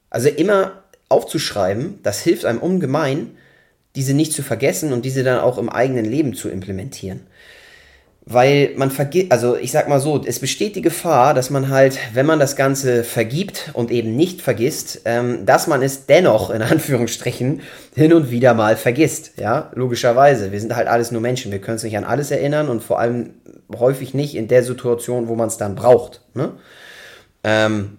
also 0.10 0.30
immer 0.30 0.84
aufzuschreiben, 1.10 2.00
das 2.04 2.20
hilft 2.22 2.46
einem 2.46 2.60
ungemein, 2.60 3.38
diese 3.96 4.14
nicht 4.14 4.34
zu 4.34 4.44
vergessen 4.44 4.94
und 4.94 5.06
diese 5.06 5.24
dann 5.24 5.40
auch 5.40 5.58
im 5.58 5.70
eigenen 5.70 6.06
Leben 6.06 6.34
zu 6.34 6.50
implementieren 6.50 7.22
weil 8.30 8.74
man 8.76 8.92
vergisst, 8.92 9.32
also 9.32 9.56
ich 9.56 9.72
sag 9.72 9.88
mal 9.88 10.02
so, 10.02 10.22
es 10.26 10.40
besteht 10.40 10.76
die 10.76 10.82
Gefahr, 10.82 11.34
dass 11.34 11.50
man 11.50 11.70
halt, 11.70 11.98
wenn 12.14 12.26
man 12.26 12.40
das 12.40 12.58
Ganze 12.58 13.06
vergibt 13.06 13.70
und 13.72 13.90
eben 13.90 14.18
nicht 14.18 14.42
vergisst, 14.42 15.02
ähm, 15.06 15.46
dass 15.46 15.68
man 15.68 15.82
es 15.82 16.08
dennoch 16.08 16.50
in 16.50 16.62
Anführungsstrichen 16.62 17.62
hin 17.96 18.14
und 18.14 18.30
wieder 18.30 18.54
mal 18.54 18.76
vergisst. 18.76 19.32
Ja, 19.38 19.72
logischerweise. 19.76 20.52
Wir 20.52 20.60
sind 20.60 20.76
halt 20.76 20.90
alles 20.90 21.12
nur 21.12 21.22
Menschen. 21.22 21.54
Wir 21.54 21.60
können 21.60 21.76
uns 21.76 21.84
nicht 21.84 21.98
an 21.98 22.04
alles 22.04 22.30
erinnern 22.30 22.68
und 22.68 22.84
vor 22.84 23.00
allem 23.00 23.30
häufig 23.80 24.14
nicht 24.14 24.36
in 24.36 24.50
der 24.50 24.64
Situation, 24.64 25.30
wo 25.30 25.36
man 25.36 25.48
es 25.48 25.56
dann 25.56 25.76
braucht. 25.76 26.20
Ne? 26.34 26.52
Ähm, 27.46 27.98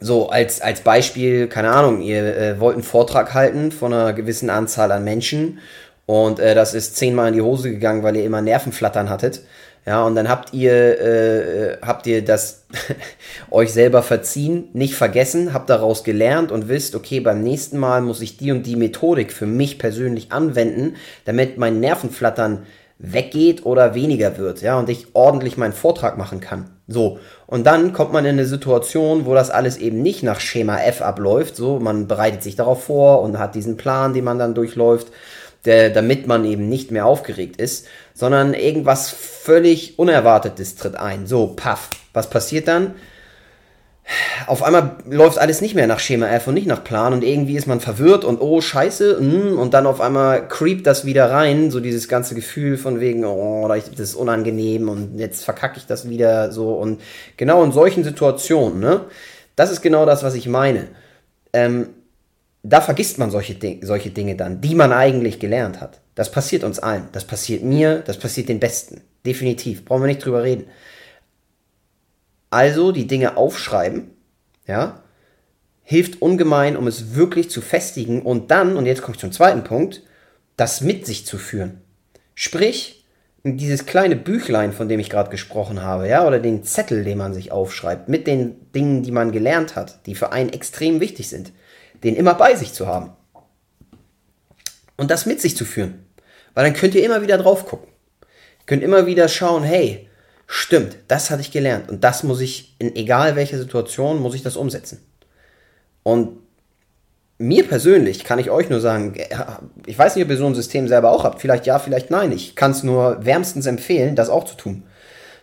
so, 0.00 0.30
als, 0.30 0.60
als 0.62 0.80
Beispiel, 0.80 1.46
keine 1.46 1.70
Ahnung, 1.70 2.02
ihr 2.02 2.36
äh, 2.36 2.60
wollt 2.60 2.74
einen 2.74 2.82
Vortrag 2.82 3.34
halten 3.34 3.70
von 3.70 3.92
einer 3.92 4.12
gewissen 4.14 4.50
Anzahl 4.50 4.90
an 4.90 5.04
Menschen 5.04 5.60
und 6.06 6.38
äh, 6.38 6.54
das 6.54 6.74
ist 6.74 6.96
zehnmal 6.96 7.28
in 7.28 7.34
die 7.34 7.42
Hose 7.42 7.70
gegangen, 7.70 8.02
weil 8.02 8.16
ihr 8.16 8.24
immer 8.24 8.42
Nervenflattern 8.42 9.08
hattet. 9.08 9.42
Ja, 9.86 10.02
und 10.04 10.14
dann 10.14 10.30
habt 10.30 10.54
ihr, 10.54 11.00
äh, 11.00 11.76
habt 11.82 12.06
ihr 12.06 12.24
das 12.24 12.64
euch 13.50 13.72
selber 13.72 14.02
verziehen, 14.02 14.68
nicht 14.72 14.94
vergessen, 14.94 15.52
habt 15.52 15.68
daraus 15.68 16.04
gelernt 16.04 16.50
und 16.52 16.68
wisst, 16.68 16.94
okay, 16.94 17.20
beim 17.20 17.42
nächsten 17.42 17.76
Mal 17.76 18.00
muss 18.00 18.22
ich 18.22 18.38
die 18.38 18.50
und 18.50 18.64
die 18.64 18.76
Methodik 18.76 19.30
für 19.30 19.46
mich 19.46 19.78
persönlich 19.78 20.32
anwenden, 20.32 20.96
damit 21.26 21.58
mein 21.58 21.80
Nervenflattern 21.80 22.64
weggeht 22.98 23.66
oder 23.66 23.94
weniger 23.94 24.38
wird, 24.38 24.62
ja, 24.62 24.78
und 24.78 24.88
ich 24.88 25.08
ordentlich 25.12 25.58
meinen 25.58 25.72
Vortrag 25.72 26.16
machen 26.16 26.40
kann. 26.40 26.70
So. 26.86 27.18
Und 27.46 27.66
dann 27.66 27.92
kommt 27.92 28.12
man 28.12 28.24
in 28.24 28.32
eine 28.32 28.46
Situation, 28.46 29.26
wo 29.26 29.34
das 29.34 29.50
alles 29.50 29.76
eben 29.76 30.00
nicht 30.00 30.22
nach 30.22 30.40
Schema 30.40 30.78
F 30.78 31.02
abläuft, 31.02 31.56
so, 31.56 31.78
man 31.78 32.08
bereitet 32.08 32.42
sich 32.42 32.56
darauf 32.56 32.84
vor 32.84 33.20
und 33.20 33.38
hat 33.38 33.54
diesen 33.54 33.76
Plan, 33.76 34.14
den 34.14 34.24
man 34.24 34.38
dann 34.38 34.54
durchläuft 34.54 35.08
der, 35.64 35.90
damit 35.90 36.26
man 36.26 36.44
eben 36.44 36.68
nicht 36.68 36.90
mehr 36.90 37.06
aufgeregt 37.06 37.56
ist, 37.56 37.86
sondern 38.12 38.54
irgendwas 38.54 39.10
völlig 39.10 39.98
Unerwartetes 39.98 40.76
tritt 40.76 40.96
ein. 40.96 41.26
So, 41.26 41.48
paff. 41.48 41.90
Was 42.12 42.30
passiert 42.30 42.68
dann? 42.68 42.94
Auf 44.46 44.62
einmal 44.62 44.96
läuft 45.08 45.38
alles 45.38 45.62
nicht 45.62 45.74
mehr 45.74 45.86
nach 45.86 45.98
Schema 45.98 46.28
F 46.28 46.46
und 46.46 46.54
nicht 46.54 46.66
nach 46.66 46.84
Plan 46.84 47.14
und 47.14 47.24
irgendwie 47.24 47.56
ist 47.56 47.66
man 47.66 47.80
verwirrt 47.80 48.24
und 48.24 48.38
oh 48.42 48.60
scheiße 48.60 49.18
mm, 49.18 49.58
und 49.58 49.72
dann 49.72 49.86
auf 49.86 50.02
einmal 50.02 50.46
creept 50.46 50.86
das 50.86 51.06
wieder 51.06 51.30
rein, 51.30 51.70
so 51.70 51.80
dieses 51.80 52.06
ganze 52.06 52.34
Gefühl 52.34 52.76
von 52.76 53.00
wegen, 53.00 53.24
oh, 53.24 53.66
das 53.66 53.88
ist 53.88 54.14
unangenehm 54.14 54.90
und 54.90 55.18
jetzt 55.18 55.42
verkacke 55.42 55.78
ich 55.78 55.86
das 55.86 56.06
wieder 56.06 56.52
so 56.52 56.74
und 56.74 57.00
genau 57.38 57.64
in 57.64 57.72
solchen 57.72 58.04
Situationen, 58.04 58.78
ne? 58.78 59.00
Das 59.56 59.70
ist 59.70 59.80
genau 59.80 60.04
das, 60.04 60.22
was 60.22 60.34
ich 60.34 60.48
meine. 60.48 60.88
Ähm, 61.54 61.88
da 62.64 62.80
vergisst 62.80 63.18
man 63.18 63.30
solche, 63.30 63.56
solche 63.82 64.10
Dinge 64.10 64.36
dann, 64.36 64.62
die 64.62 64.74
man 64.74 64.92
eigentlich 64.92 65.38
gelernt 65.38 65.82
hat. 65.82 66.00
Das 66.14 66.32
passiert 66.32 66.64
uns 66.64 66.78
allen. 66.78 67.08
Das 67.12 67.24
passiert 67.26 67.62
mir, 67.62 67.98
das 67.98 68.18
passiert 68.18 68.48
den 68.48 68.58
Besten. 68.58 69.02
Definitiv. 69.26 69.84
Brauchen 69.84 70.02
wir 70.02 70.06
nicht 70.06 70.24
drüber 70.24 70.42
reden. 70.42 70.64
Also 72.48 72.90
die 72.90 73.06
Dinge 73.06 73.36
aufschreiben, 73.36 74.12
ja, 74.66 75.02
hilft 75.82 76.22
ungemein, 76.22 76.76
um 76.76 76.86
es 76.86 77.14
wirklich 77.14 77.50
zu 77.50 77.60
festigen 77.60 78.22
und 78.22 78.50
dann, 78.50 78.76
und 78.76 78.86
jetzt 78.86 79.02
komme 79.02 79.14
ich 79.16 79.20
zum 79.20 79.32
zweiten 79.32 79.64
Punkt, 79.64 80.02
das 80.56 80.80
mit 80.80 81.04
sich 81.04 81.26
zu 81.26 81.36
führen. 81.36 81.82
Sprich, 82.34 83.04
dieses 83.42 83.84
kleine 83.84 84.16
Büchlein, 84.16 84.72
von 84.72 84.88
dem 84.88 85.00
ich 85.00 85.10
gerade 85.10 85.30
gesprochen 85.30 85.82
habe, 85.82 86.08
ja, 86.08 86.26
oder 86.26 86.38
den 86.38 86.62
Zettel, 86.62 87.04
den 87.04 87.18
man 87.18 87.34
sich 87.34 87.52
aufschreibt, 87.52 88.08
mit 88.08 88.26
den 88.26 88.72
Dingen, 88.72 89.02
die 89.02 89.12
man 89.12 89.32
gelernt 89.32 89.76
hat, 89.76 90.06
die 90.06 90.14
für 90.14 90.32
einen 90.32 90.50
extrem 90.50 91.00
wichtig 91.00 91.28
sind 91.28 91.52
den 92.04 92.14
immer 92.14 92.34
bei 92.34 92.54
sich 92.54 92.72
zu 92.72 92.86
haben. 92.86 93.10
Und 94.96 95.10
das 95.10 95.26
mit 95.26 95.40
sich 95.40 95.56
zu 95.56 95.64
führen. 95.64 96.04
Weil 96.54 96.64
dann 96.64 96.74
könnt 96.74 96.94
ihr 96.94 97.04
immer 97.04 97.22
wieder 97.22 97.38
drauf 97.38 97.66
gucken. 97.66 97.88
Ihr 98.20 98.66
könnt 98.66 98.82
immer 98.82 99.06
wieder 99.06 99.28
schauen, 99.28 99.64
hey, 99.64 100.08
stimmt, 100.46 100.96
das 101.08 101.30
hatte 101.30 101.40
ich 101.40 101.50
gelernt. 101.50 101.88
Und 101.88 102.04
das 102.04 102.22
muss 102.22 102.40
ich, 102.40 102.76
in 102.78 102.94
egal 102.94 103.34
welcher 103.34 103.58
Situation, 103.58 104.20
muss 104.20 104.34
ich 104.34 104.42
das 104.42 104.56
umsetzen. 104.56 105.04
Und 106.02 106.38
mir 107.38 107.66
persönlich 107.66 108.24
kann 108.24 108.38
ich 108.38 108.50
euch 108.50 108.70
nur 108.70 108.80
sagen, 108.80 109.14
ich 109.86 109.98
weiß 109.98 110.14
nicht, 110.14 110.24
ob 110.24 110.30
ihr 110.30 110.36
so 110.36 110.46
ein 110.46 110.54
System 110.54 110.86
selber 110.86 111.10
auch 111.10 111.24
habt. 111.24 111.40
Vielleicht 111.40 111.66
ja, 111.66 111.78
vielleicht 111.78 112.10
nein. 112.10 112.30
Ich 112.30 112.54
kann 112.54 112.70
es 112.70 112.84
nur 112.84 113.24
wärmstens 113.24 113.66
empfehlen, 113.66 114.14
das 114.14 114.28
auch 114.28 114.44
zu 114.44 114.56
tun. 114.56 114.84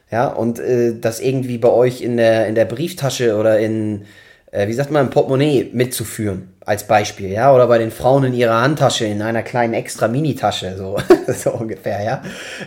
Ja, 0.09 0.27
und 0.27 0.59
äh, 0.59 0.93
das 0.99 1.19
irgendwie 1.19 1.57
bei 1.57 1.69
euch 1.69 2.01
in 2.01 2.17
der, 2.17 2.47
in 2.47 2.55
der 2.55 2.65
Brieftasche 2.65 3.37
oder 3.37 3.59
in, 3.59 4.05
äh, 4.51 4.67
wie 4.67 4.73
sagt 4.73 4.91
man, 4.91 5.05
im 5.05 5.09
Portemonnaie 5.09 5.69
mitzuführen, 5.73 6.53
als 6.65 6.85
Beispiel, 6.85 7.29
ja, 7.29 7.53
oder 7.53 7.67
bei 7.67 7.77
den 7.77 7.91
Frauen 7.91 8.25
in 8.25 8.33
ihrer 8.33 8.61
Handtasche, 8.61 9.05
in 9.05 9.21
einer 9.21 9.43
kleinen 9.43 9.73
extra 9.73 10.07
Mini-Tasche, 10.07 10.75
so, 10.77 10.97
so 11.27 11.51
ungefähr, 11.51 12.03
ja. 12.03 12.21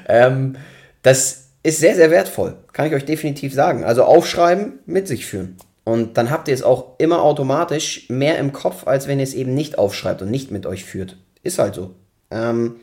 Ähm, 0.08 0.56
das 1.02 1.50
ist 1.62 1.78
sehr, 1.78 1.94
sehr 1.94 2.10
wertvoll, 2.10 2.56
kann 2.72 2.86
ich 2.86 2.94
euch 2.94 3.04
definitiv 3.04 3.54
sagen. 3.54 3.84
Also 3.84 4.04
aufschreiben, 4.04 4.80
mit 4.86 5.06
sich 5.06 5.26
führen. 5.26 5.56
Und 5.84 6.16
dann 6.16 6.30
habt 6.30 6.48
ihr 6.48 6.54
es 6.54 6.62
auch 6.62 6.98
immer 6.98 7.22
automatisch 7.22 8.08
mehr 8.08 8.38
im 8.38 8.52
Kopf, 8.52 8.86
als 8.86 9.06
wenn 9.06 9.18
ihr 9.18 9.24
es 9.24 9.34
eben 9.34 9.54
nicht 9.54 9.78
aufschreibt 9.78 10.22
und 10.22 10.30
nicht 10.30 10.50
mit 10.50 10.64
euch 10.64 10.84
führt. 10.84 11.18
Ist 11.42 11.58
halt 11.58 11.74
so. 11.74 11.94
Ähm, 12.30 12.76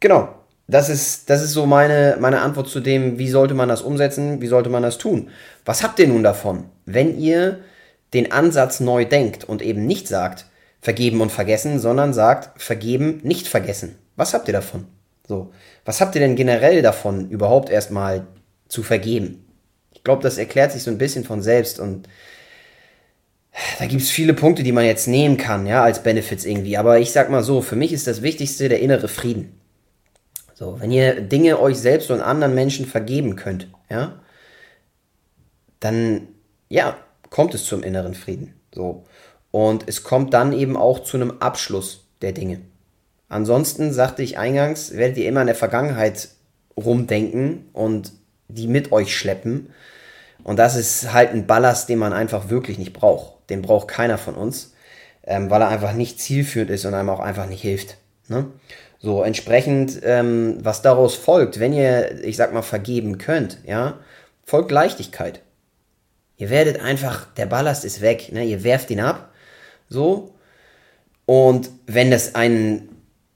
genau. 0.00 0.30
Das 0.68 0.88
ist, 0.88 1.30
das 1.30 1.44
ist 1.44 1.52
so 1.52 1.64
meine, 1.64 2.16
meine 2.18 2.40
Antwort 2.40 2.68
zu 2.68 2.80
dem, 2.80 3.18
wie 3.18 3.28
sollte 3.28 3.54
man 3.54 3.68
das 3.68 3.82
umsetzen, 3.82 4.40
wie 4.40 4.48
sollte 4.48 4.68
man 4.68 4.82
das 4.82 4.98
tun. 4.98 5.30
Was 5.64 5.84
habt 5.84 6.00
ihr 6.00 6.08
nun 6.08 6.24
davon, 6.24 6.64
wenn 6.86 7.16
ihr 7.20 7.60
den 8.14 8.32
Ansatz 8.32 8.80
neu 8.80 9.04
denkt 9.04 9.44
und 9.44 9.62
eben 9.62 9.86
nicht 9.86 10.08
sagt, 10.08 10.46
vergeben 10.80 11.20
und 11.20 11.32
vergessen, 11.32 11.78
sondern 11.78 12.12
sagt, 12.12 12.60
vergeben, 12.62 13.20
nicht 13.22 13.48
vergessen. 13.48 13.96
Was 14.16 14.34
habt 14.34 14.48
ihr 14.48 14.52
davon? 14.52 14.86
So, 15.26 15.52
was 15.84 16.00
habt 16.00 16.14
ihr 16.14 16.20
denn 16.20 16.36
generell 16.36 16.82
davon, 16.82 17.28
überhaupt 17.28 17.70
erstmal 17.70 18.26
zu 18.68 18.82
vergeben? 18.82 19.44
Ich 19.92 20.04
glaube, 20.04 20.22
das 20.22 20.38
erklärt 20.38 20.72
sich 20.72 20.82
so 20.82 20.90
ein 20.90 20.98
bisschen 20.98 21.24
von 21.24 21.42
selbst 21.42 21.80
und 21.80 22.08
da 23.78 23.86
gibt 23.86 24.02
es 24.02 24.10
viele 24.10 24.34
Punkte, 24.34 24.62
die 24.62 24.72
man 24.72 24.84
jetzt 24.84 25.08
nehmen 25.08 25.36
kann, 25.36 25.66
ja, 25.66 25.82
als 25.82 26.02
Benefits 26.02 26.44
irgendwie. 26.44 26.76
Aber 26.76 26.98
ich 26.98 27.10
sag 27.10 27.30
mal 27.30 27.42
so, 27.42 27.62
für 27.62 27.76
mich 27.76 27.92
ist 27.92 28.06
das 28.06 28.22
Wichtigste 28.22 28.68
der 28.68 28.80
innere 28.80 29.08
Frieden. 29.08 29.58
So, 30.54 30.80
wenn 30.80 30.90
ihr 30.90 31.20
Dinge 31.20 31.60
euch 31.60 31.76
selbst 31.76 32.10
und 32.10 32.20
anderen 32.20 32.54
Menschen 32.54 32.86
vergeben 32.86 33.36
könnt, 33.36 33.68
ja, 33.90 34.20
dann, 35.80 36.28
ja, 36.68 36.96
kommt 37.30 37.54
es 37.54 37.64
zum 37.64 37.82
inneren 37.82 38.14
Frieden. 38.14 38.54
So. 38.74 39.04
Und 39.50 39.84
es 39.86 40.02
kommt 40.02 40.34
dann 40.34 40.52
eben 40.52 40.76
auch 40.76 41.00
zu 41.00 41.16
einem 41.16 41.32
Abschluss 41.40 42.06
der 42.22 42.32
Dinge. 42.32 42.60
Ansonsten, 43.28 43.92
sagte 43.92 44.22
ich 44.22 44.38
eingangs, 44.38 44.96
werdet 44.96 45.16
ihr 45.16 45.28
immer 45.28 45.40
in 45.40 45.48
der 45.48 45.56
Vergangenheit 45.56 46.28
rumdenken 46.76 47.68
und 47.72 48.12
die 48.48 48.68
mit 48.68 48.92
euch 48.92 49.16
schleppen. 49.16 49.70
Und 50.44 50.58
das 50.58 50.76
ist 50.76 51.12
halt 51.12 51.32
ein 51.32 51.46
Ballast, 51.46 51.88
den 51.88 51.98
man 51.98 52.12
einfach 52.12 52.50
wirklich 52.50 52.78
nicht 52.78 52.92
braucht. 52.92 53.50
Den 53.50 53.62
braucht 53.62 53.88
keiner 53.88 54.18
von 54.18 54.34
uns, 54.34 54.74
ähm, 55.24 55.50
weil 55.50 55.62
er 55.62 55.68
einfach 55.68 55.92
nicht 55.92 56.20
zielführend 56.20 56.70
ist 56.70 56.84
und 56.84 56.94
einem 56.94 57.10
auch 57.10 57.20
einfach 57.20 57.48
nicht 57.48 57.62
hilft. 57.62 57.96
Ne? 58.28 58.46
So, 58.98 59.22
entsprechend, 59.22 60.00
ähm, 60.04 60.58
was 60.62 60.82
daraus 60.82 61.14
folgt, 61.14 61.58
wenn 61.58 61.72
ihr, 61.72 62.24
ich 62.24 62.36
sag 62.36 62.52
mal, 62.52 62.62
vergeben 62.62 63.18
könnt, 63.18 63.58
ja, 63.66 63.98
folgt 64.44 64.70
Leichtigkeit. 64.70 65.40
Ihr 66.38 66.50
werdet 66.50 66.80
einfach, 66.80 67.26
der 67.34 67.46
Ballast 67.46 67.84
ist 67.84 68.00
weg, 68.00 68.30
ne? 68.32 68.44
ihr 68.44 68.62
werft 68.62 68.90
ihn 68.90 69.00
ab, 69.00 69.32
so. 69.88 70.34
Und 71.24 71.70
wenn 71.86 72.10
das 72.10 72.34
ein, 72.34 72.88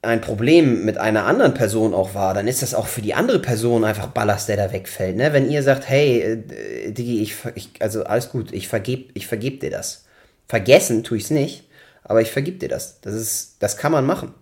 ein 0.03 0.21
Problem 0.21 0.85
mit 0.85 0.99
einer 0.99 1.27
anderen 1.27 1.55
Person 1.55 1.95
auch 1.95 2.15
war, 2.15 2.35
dann 2.35 2.47
ist 2.47 2.63
das 2.63 2.75
auch 2.75 2.87
für 2.87 3.03
die 3.03 3.15
andere 3.15 3.41
Person 3.41 3.85
einfach 3.85 4.09
Ballast, 4.09 4.49
der 4.49 4.57
da 4.57 4.73
wegfällt. 4.73 5.17
Ne? 5.17 5.33
Wenn 5.33 5.51
ihr 5.51 5.63
sagt, 5.63 5.89
hey, 5.89 6.21
äh, 6.21 6.93
Digi, 6.93 7.23
ich, 7.23 7.37
ich, 7.55 7.71
also 7.81 8.05
alles 8.05 8.31
gut, 8.31 8.53
ich 8.53 8.69
vergeb, 8.69 9.11
ich 9.15 9.27
vergeb 9.27 9.61
dir 9.61 9.71
das. 9.71 10.05
Vergessen 10.47 11.05
tue 11.05 11.19
ich 11.19 11.25
es 11.25 11.31
nicht, 11.31 11.65
aber 12.05 12.21
ich 12.21 12.31
vergib 12.31 12.61
dir 12.61 12.69
das. 12.69 13.01
Das 13.01 13.15
ist, 13.15 13.57
das 13.61 13.77
kann 13.77 13.93
man 13.93 14.07
machen. 14.07 14.35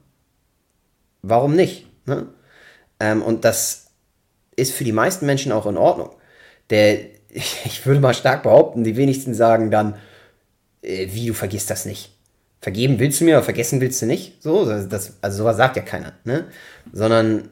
Warum 1.22 1.54
nicht? 1.54 1.86
Ne? 2.06 2.26
Ähm, 3.00 3.22
und 3.22 3.44
das 3.44 3.86
ist 4.56 4.72
für 4.74 4.84
die 4.84 4.92
meisten 4.92 5.26
Menschen 5.26 5.52
auch 5.52 5.66
in 5.66 5.76
Ordnung. 5.76 6.10
Der, 6.70 6.98
ich 7.30 7.86
würde 7.86 8.00
mal 8.00 8.14
stark 8.14 8.42
behaupten, 8.42 8.84
die 8.84 8.96
wenigsten 8.96 9.34
sagen 9.34 9.70
dann, 9.70 9.96
äh, 10.82 11.08
wie 11.12 11.26
du 11.26 11.34
vergisst 11.34 11.70
das 11.70 11.84
nicht. 11.86 12.14
Vergeben 12.60 12.98
willst 12.98 13.20
du 13.20 13.24
mir, 13.24 13.36
aber 13.36 13.44
vergessen 13.44 13.80
willst 13.80 14.02
du 14.02 14.06
nicht. 14.06 14.42
So, 14.42 14.64
das, 14.64 15.14
also 15.20 15.38
sowas 15.38 15.56
sagt 15.56 15.76
ja 15.76 15.82
keiner, 15.82 16.14
ne? 16.24 16.46
Sondern 16.92 17.50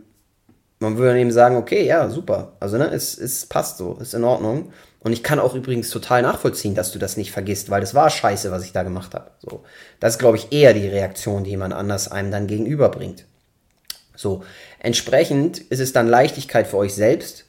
Man 0.78 0.98
würde 0.98 1.12
dann 1.12 1.18
eben 1.20 1.32
sagen, 1.32 1.56
okay, 1.56 1.86
ja, 1.86 2.08
super. 2.10 2.52
Also, 2.60 2.76
ne, 2.76 2.90
es, 2.92 3.16
es 3.16 3.46
passt 3.46 3.78
so, 3.78 3.94
ist 3.94 4.14
in 4.14 4.24
Ordnung. 4.24 4.72
Und 5.00 5.12
ich 5.12 5.22
kann 5.22 5.38
auch 5.38 5.54
übrigens 5.54 5.88
total 5.88 6.20
nachvollziehen, 6.22 6.74
dass 6.74 6.92
du 6.92 6.98
das 6.98 7.16
nicht 7.16 7.32
vergisst, 7.32 7.70
weil 7.70 7.80
das 7.80 7.94
war 7.94 8.10
scheiße, 8.10 8.50
was 8.50 8.64
ich 8.64 8.72
da 8.72 8.82
gemacht 8.82 9.14
habe. 9.14 9.30
So. 9.38 9.64
Das 10.00 10.14
ist, 10.14 10.18
glaube 10.18 10.36
ich, 10.36 10.52
eher 10.52 10.74
die 10.74 10.88
Reaktion, 10.88 11.44
die 11.44 11.50
jemand 11.50 11.72
anders 11.72 12.10
einem 12.10 12.30
dann 12.30 12.46
gegenüberbringt. 12.46 13.24
So. 14.16 14.44
Entsprechend 14.80 15.58
ist 15.58 15.80
es 15.80 15.92
dann 15.92 16.08
Leichtigkeit 16.08 16.66
für 16.66 16.76
euch 16.76 16.94
selbst 16.94 17.45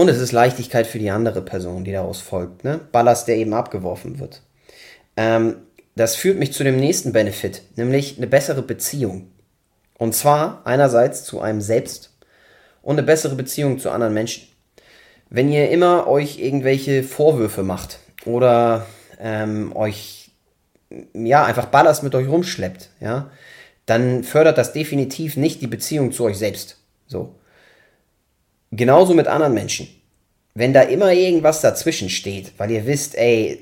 und 0.00 0.08
es 0.08 0.18
ist 0.18 0.32
Leichtigkeit 0.32 0.86
für 0.86 0.98
die 0.98 1.10
andere 1.10 1.42
Person, 1.42 1.84
die 1.84 1.92
daraus 1.92 2.22
folgt. 2.22 2.64
Ne? 2.64 2.80
Ballast, 2.90 3.28
der 3.28 3.36
eben 3.36 3.52
abgeworfen 3.52 4.18
wird. 4.18 4.40
Ähm, 5.14 5.56
das 5.94 6.16
führt 6.16 6.38
mich 6.38 6.54
zu 6.54 6.64
dem 6.64 6.78
nächsten 6.78 7.12
Benefit, 7.12 7.60
nämlich 7.76 8.16
eine 8.16 8.26
bessere 8.26 8.62
Beziehung. 8.62 9.30
Und 9.98 10.14
zwar 10.14 10.62
einerseits 10.64 11.24
zu 11.24 11.42
einem 11.42 11.60
selbst 11.60 12.16
und 12.80 12.94
eine 12.94 13.02
bessere 13.02 13.34
Beziehung 13.34 13.78
zu 13.78 13.90
anderen 13.90 14.14
Menschen. 14.14 14.48
Wenn 15.28 15.52
ihr 15.52 15.68
immer 15.68 16.06
euch 16.06 16.38
irgendwelche 16.38 17.02
Vorwürfe 17.02 17.62
macht 17.62 17.98
oder 18.24 18.86
ähm, 19.20 19.76
euch 19.76 20.30
ja 21.12 21.44
einfach 21.44 21.66
Ballast 21.66 22.02
mit 22.02 22.14
euch 22.14 22.26
rumschleppt, 22.26 22.88
ja, 23.00 23.30
dann 23.84 24.24
fördert 24.24 24.56
das 24.56 24.72
definitiv 24.72 25.36
nicht 25.36 25.60
die 25.60 25.66
Beziehung 25.66 26.10
zu 26.10 26.24
euch 26.24 26.38
selbst. 26.38 26.78
So. 27.06 27.34
Genauso 28.70 29.14
mit 29.14 29.26
anderen 29.26 29.54
Menschen. 29.54 29.88
Wenn 30.54 30.72
da 30.72 30.82
immer 30.82 31.12
irgendwas 31.12 31.60
dazwischen 31.60 32.10
steht, 32.10 32.52
weil 32.58 32.70
ihr 32.70 32.86
wisst, 32.86 33.16
ey, 33.16 33.60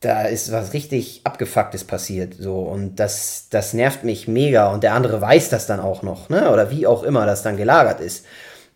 da 0.00 0.22
ist 0.22 0.52
was 0.52 0.72
richtig 0.72 1.22
abgefucktes 1.24 1.84
passiert, 1.84 2.34
so 2.38 2.60
und 2.60 2.96
das 2.96 3.48
das 3.50 3.72
nervt 3.72 4.04
mich 4.04 4.28
mega 4.28 4.70
und 4.72 4.82
der 4.82 4.94
andere 4.94 5.20
weiß 5.20 5.48
das 5.48 5.66
dann 5.66 5.80
auch 5.80 6.02
noch, 6.02 6.28
ne? 6.28 6.50
Oder 6.52 6.70
wie 6.70 6.86
auch 6.86 7.02
immer 7.02 7.26
das 7.26 7.42
dann 7.42 7.56
gelagert 7.56 8.00
ist. 8.00 8.26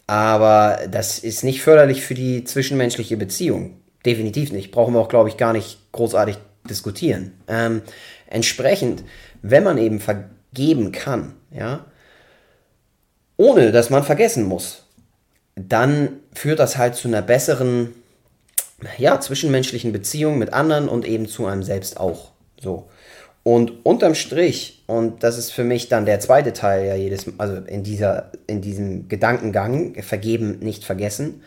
Aber 0.06 0.80
das 0.90 1.18
ist 1.20 1.44
nicht 1.44 1.62
förderlich 1.62 2.02
für 2.02 2.14
die 2.14 2.44
zwischenmenschliche 2.44 3.16
Beziehung. 3.16 3.80
Definitiv 4.04 4.50
nicht. 4.50 4.72
Brauchen 4.72 4.94
wir 4.94 5.00
auch, 5.00 5.08
glaube 5.08 5.28
ich, 5.28 5.36
gar 5.36 5.52
nicht 5.52 5.78
großartig 5.92 6.36
diskutieren. 6.68 7.34
Ähm, 7.48 7.82
entsprechend, 8.26 9.04
wenn 9.42 9.62
man 9.62 9.78
eben 9.78 10.00
vergeben 10.00 10.90
kann, 10.90 11.34
ja, 11.52 11.84
ohne 13.36 13.72
dass 13.72 13.90
man 13.90 14.02
vergessen 14.02 14.44
muss, 14.44 14.86
dann 15.56 16.20
führt 16.32 16.58
das 16.58 16.76
halt 16.76 16.94
zu 16.94 17.08
einer 17.08 17.22
besseren 17.22 17.94
ja, 18.98 19.20
zwischenmenschlichen 19.20 19.92
Beziehung 19.92 20.38
mit 20.38 20.52
anderen 20.52 20.88
und 20.88 21.06
eben 21.06 21.28
zu 21.28 21.46
einem 21.46 21.62
selbst 21.62 21.98
auch. 21.98 22.32
So. 22.60 22.88
Und 23.42 23.84
unterm 23.84 24.14
Strich, 24.14 24.84
und 24.86 25.22
das 25.22 25.38
ist 25.38 25.50
für 25.50 25.64
mich 25.64 25.88
dann 25.88 26.04
der 26.04 26.20
zweite 26.20 26.52
Teil 26.52 26.86
ja 26.86 26.94
jedes, 26.94 27.26
also 27.38 27.56
in 27.56 27.82
dieser, 27.82 28.30
in 28.46 28.60
diesem 28.60 29.08
Gedankengang, 29.08 29.94
vergeben, 30.02 30.58
nicht 30.60 30.84
vergessen, 30.84 31.42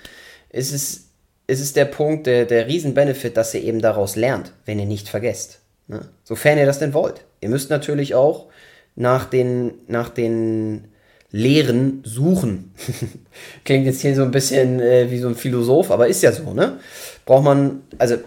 ist 0.49 0.73
es, 0.73 1.09
ist 1.45 1.59
es 1.59 1.73
der 1.73 1.85
Punkt, 1.85 2.25
der, 2.25 2.45
der 2.45 2.67
Riesenbenefit, 2.67 3.37
dass 3.37 3.53
ihr 3.53 3.63
eben 3.63 3.81
daraus 3.81 4.15
lernt, 4.15 4.53
wenn 4.65 4.79
ihr 4.79 4.85
nicht 4.85 5.07
vergesst. 5.07 5.59
Ne? 5.87 6.01
Sofern 6.23 6.57
ihr 6.57 6.65
das 6.65 6.79
denn 6.79 6.93
wollt. 6.93 7.25
Ihr 7.41 7.49
müsst 7.49 7.69
natürlich 7.69 8.15
auch 8.15 8.47
nach 8.95 9.25
den, 9.25 9.73
nach 9.87 10.09
den 10.09 10.87
Lehren 11.33 12.03
suchen. 12.05 12.75
Klingt 13.65 13.85
jetzt 13.85 14.01
hier 14.01 14.15
so 14.15 14.21
ein 14.21 14.29
bisschen 14.29 14.79
äh, 14.79 15.09
wie 15.09 15.17
so 15.17 15.27
ein 15.27 15.35
Philosoph, 15.35 15.89
aber 15.89 16.07
ist 16.07 16.21
ja 16.21 16.31
so, 16.31 16.53
ne? 16.53 16.79
Braucht 17.25 17.43
man, 17.43 17.81
also, 17.97 18.17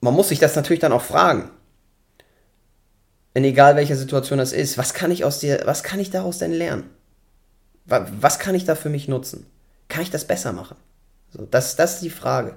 man 0.00 0.12
muss 0.12 0.28
sich 0.28 0.40
das 0.40 0.56
natürlich 0.56 0.80
dann 0.80 0.92
auch 0.92 1.04
fragen. 1.04 1.48
In 3.32 3.44
egal 3.44 3.76
welcher 3.76 3.94
Situation 3.94 4.40
das 4.40 4.52
ist, 4.52 4.76
was 4.76 4.92
kann 4.92 5.12
ich 5.12 5.24
aus 5.24 5.38
dir, 5.38 5.62
was 5.66 5.84
kann 5.84 6.00
ich 6.00 6.10
daraus 6.10 6.38
denn 6.38 6.52
lernen? 6.52 6.90
Was 7.86 8.40
kann 8.40 8.56
ich 8.56 8.64
da 8.64 8.74
für 8.74 8.88
mich 8.88 9.06
nutzen? 9.06 9.46
Kann 9.88 10.02
ich 10.02 10.10
das 10.10 10.24
besser 10.24 10.52
machen? 10.52 10.76
So, 11.32 11.46
das, 11.48 11.76
das 11.76 11.94
ist 11.94 12.02
die 12.02 12.10
Frage. 12.10 12.56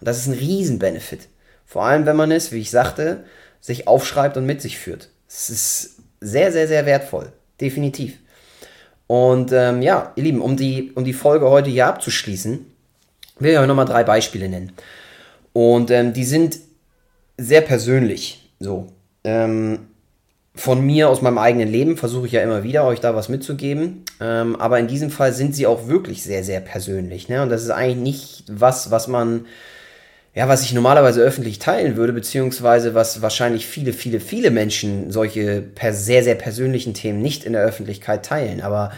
Und 0.00 0.08
das 0.08 0.18
ist 0.18 0.26
ein 0.26 0.34
Riesenbenefit. 0.34 1.28
Vor 1.66 1.84
allem, 1.84 2.04
wenn 2.04 2.16
man 2.16 2.32
es, 2.32 2.50
wie 2.50 2.60
ich 2.60 2.70
sagte, 2.70 3.24
sich 3.60 3.86
aufschreibt 3.86 4.36
und 4.36 4.46
mit 4.46 4.60
sich 4.60 4.76
führt. 4.76 5.10
Es 5.28 5.50
ist 5.50 5.96
sehr, 6.20 6.50
sehr, 6.50 6.66
sehr 6.66 6.84
wertvoll. 6.84 7.32
Definitiv. 7.60 8.18
Und 9.06 9.52
ähm, 9.52 9.82
ja, 9.82 10.12
ihr 10.16 10.24
Lieben, 10.24 10.40
um 10.40 10.56
die, 10.56 10.92
um 10.94 11.04
die 11.04 11.12
Folge 11.12 11.48
heute 11.48 11.70
hier 11.70 11.86
abzuschließen, 11.86 12.66
will 13.38 13.52
ich 13.52 13.58
euch 13.58 13.66
nochmal 13.66 13.86
drei 13.86 14.04
Beispiele 14.04 14.48
nennen. 14.48 14.72
Und 15.52 15.90
ähm, 15.90 16.12
die 16.12 16.24
sind 16.24 16.58
sehr 17.36 17.62
persönlich. 17.62 18.50
So. 18.60 18.88
Ähm, 19.24 19.88
von 20.54 20.84
mir 20.84 21.08
aus 21.08 21.22
meinem 21.22 21.38
eigenen 21.38 21.68
Leben 21.68 21.96
versuche 21.96 22.26
ich 22.26 22.32
ja 22.32 22.42
immer 22.42 22.64
wieder, 22.64 22.84
euch 22.84 23.00
da 23.00 23.14
was 23.14 23.28
mitzugeben. 23.28 24.04
Ähm, 24.20 24.56
aber 24.56 24.78
in 24.78 24.88
diesem 24.88 25.10
Fall 25.10 25.32
sind 25.32 25.54
sie 25.54 25.66
auch 25.66 25.86
wirklich 25.86 26.22
sehr, 26.22 26.42
sehr 26.44 26.60
persönlich. 26.60 27.28
Ne? 27.28 27.42
Und 27.42 27.48
das 27.48 27.62
ist 27.62 27.70
eigentlich 27.70 27.96
nicht 27.96 28.44
was, 28.48 28.90
was 28.90 29.08
man 29.08 29.46
ja, 30.34 30.48
was 30.48 30.62
ich 30.62 30.72
normalerweise 30.72 31.20
öffentlich 31.20 31.58
teilen 31.58 31.96
würde, 31.96 32.12
beziehungsweise 32.12 32.94
was 32.94 33.22
wahrscheinlich 33.22 33.66
viele, 33.66 33.92
viele, 33.92 34.20
viele 34.20 34.50
Menschen 34.50 35.10
solche 35.10 35.62
per 35.62 35.92
sehr, 35.92 36.22
sehr 36.22 36.36
persönlichen 36.36 36.94
Themen 36.94 37.20
nicht 37.20 37.44
in 37.44 37.54
der 37.54 37.62
Öffentlichkeit 37.62 38.24
teilen. 38.24 38.60
Aber 38.60 38.92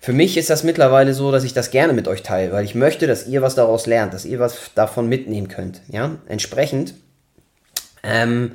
für 0.00 0.12
mich 0.12 0.36
ist 0.36 0.50
das 0.50 0.64
mittlerweile 0.64 1.14
so, 1.14 1.32
dass 1.32 1.44
ich 1.44 1.54
das 1.54 1.70
gerne 1.70 1.94
mit 1.94 2.08
euch 2.08 2.22
teile, 2.22 2.52
weil 2.52 2.64
ich 2.64 2.74
möchte, 2.74 3.06
dass 3.06 3.26
ihr 3.26 3.40
was 3.40 3.54
daraus 3.54 3.86
lernt, 3.86 4.12
dass 4.12 4.26
ihr 4.26 4.38
was 4.38 4.72
davon 4.74 5.08
mitnehmen 5.08 5.48
könnt. 5.48 5.80
Ja, 5.88 6.16
entsprechend 6.26 6.94
ähm, 8.02 8.52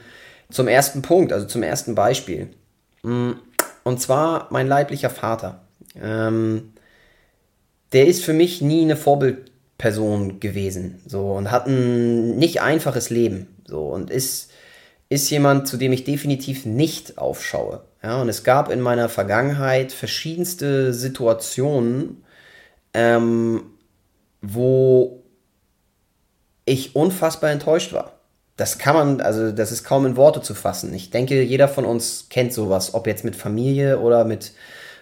zum 0.51 0.67
ersten 0.67 1.01
Punkt, 1.01 1.33
also 1.33 1.47
zum 1.47 1.63
ersten 1.63 1.95
Beispiel. 1.95 2.49
Mm, 3.01 3.31
und 3.83 3.99
zwar 3.99 4.47
mein 4.51 4.67
leiblicher 4.67 5.09
Vater. 5.09 5.61
Ähm, 5.99 6.73
der 7.93 8.05
ist 8.05 8.23
für 8.23 8.33
mich 8.33 8.61
nie 8.61 8.83
eine 8.83 8.95
Vorbild 8.95 9.51
Person 9.79 10.39
gewesen. 10.39 11.01
So 11.07 11.31
und 11.31 11.49
hat 11.49 11.65
ein 11.65 12.37
nicht 12.37 12.61
einfaches 12.61 13.09
Leben. 13.09 13.47
So 13.65 13.87
und 13.87 14.11
ist, 14.11 14.51
ist 15.07 15.29
jemand, 15.31 15.67
zu 15.67 15.77
dem 15.77 15.91
ich 15.91 16.03
definitiv 16.03 16.67
nicht 16.67 17.17
aufschaue. 17.17 17.81
Ja, 18.03 18.21
und 18.21 18.29
es 18.29 18.43
gab 18.43 18.69
in 18.69 18.81
meiner 18.81 19.09
Vergangenheit 19.09 19.91
verschiedenste 19.91 20.93
Situationen, 20.93 22.23
ähm, 22.93 23.63
wo 24.41 25.23
ich 26.65 26.95
unfassbar 26.95 27.49
enttäuscht 27.49 27.93
war. 27.93 28.13
Das 28.57 28.77
kann 28.77 28.95
man, 28.95 29.21
also 29.21 29.51
das 29.53 29.71
ist 29.71 29.85
kaum 29.85 30.05
in 30.05 30.17
Worte 30.17 30.41
zu 30.41 30.53
fassen. 30.53 30.93
Ich 30.93 31.09
denke, 31.09 31.41
jeder 31.41 31.69
von 31.69 31.85
uns 31.85 32.27
kennt 32.29 32.53
sowas, 32.53 32.93
ob 32.93 33.07
jetzt 33.07 33.23
mit 33.23 33.37
Familie 33.37 33.99
oder 33.99 34.25
mit 34.25 34.51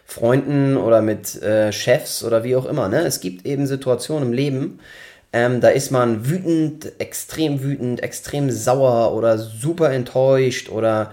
Freunden 0.10 0.78
oder 0.78 1.02
mit 1.02 1.36
äh, 1.43 1.74
Chefs 1.74 2.24
oder 2.24 2.46
wie 2.46 2.56
auch 2.56 2.65
immer. 2.65 2.88
Ne? 2.88 3.02
Es 3.02 3.20
gibt 3.20 3.46
eben 3.46 3.67
Situationen 3.67 4.30
im 4.30 4.34
Leben, 4.34 4.80
ähm, 5.34 5.60
da 5.60 5.67
ist 5.67 5.91
man 5.91 6.30
wütend, 6.30 6.93
extrem 7.00 7.62
wütend, 7.62 8.02
extrem 8.02 8.50
sauer 8.50 9.13
oder 9.13 9.38
super 9.38 9.91
enttäuscht 9.91 10.70
oder 10.70 11.12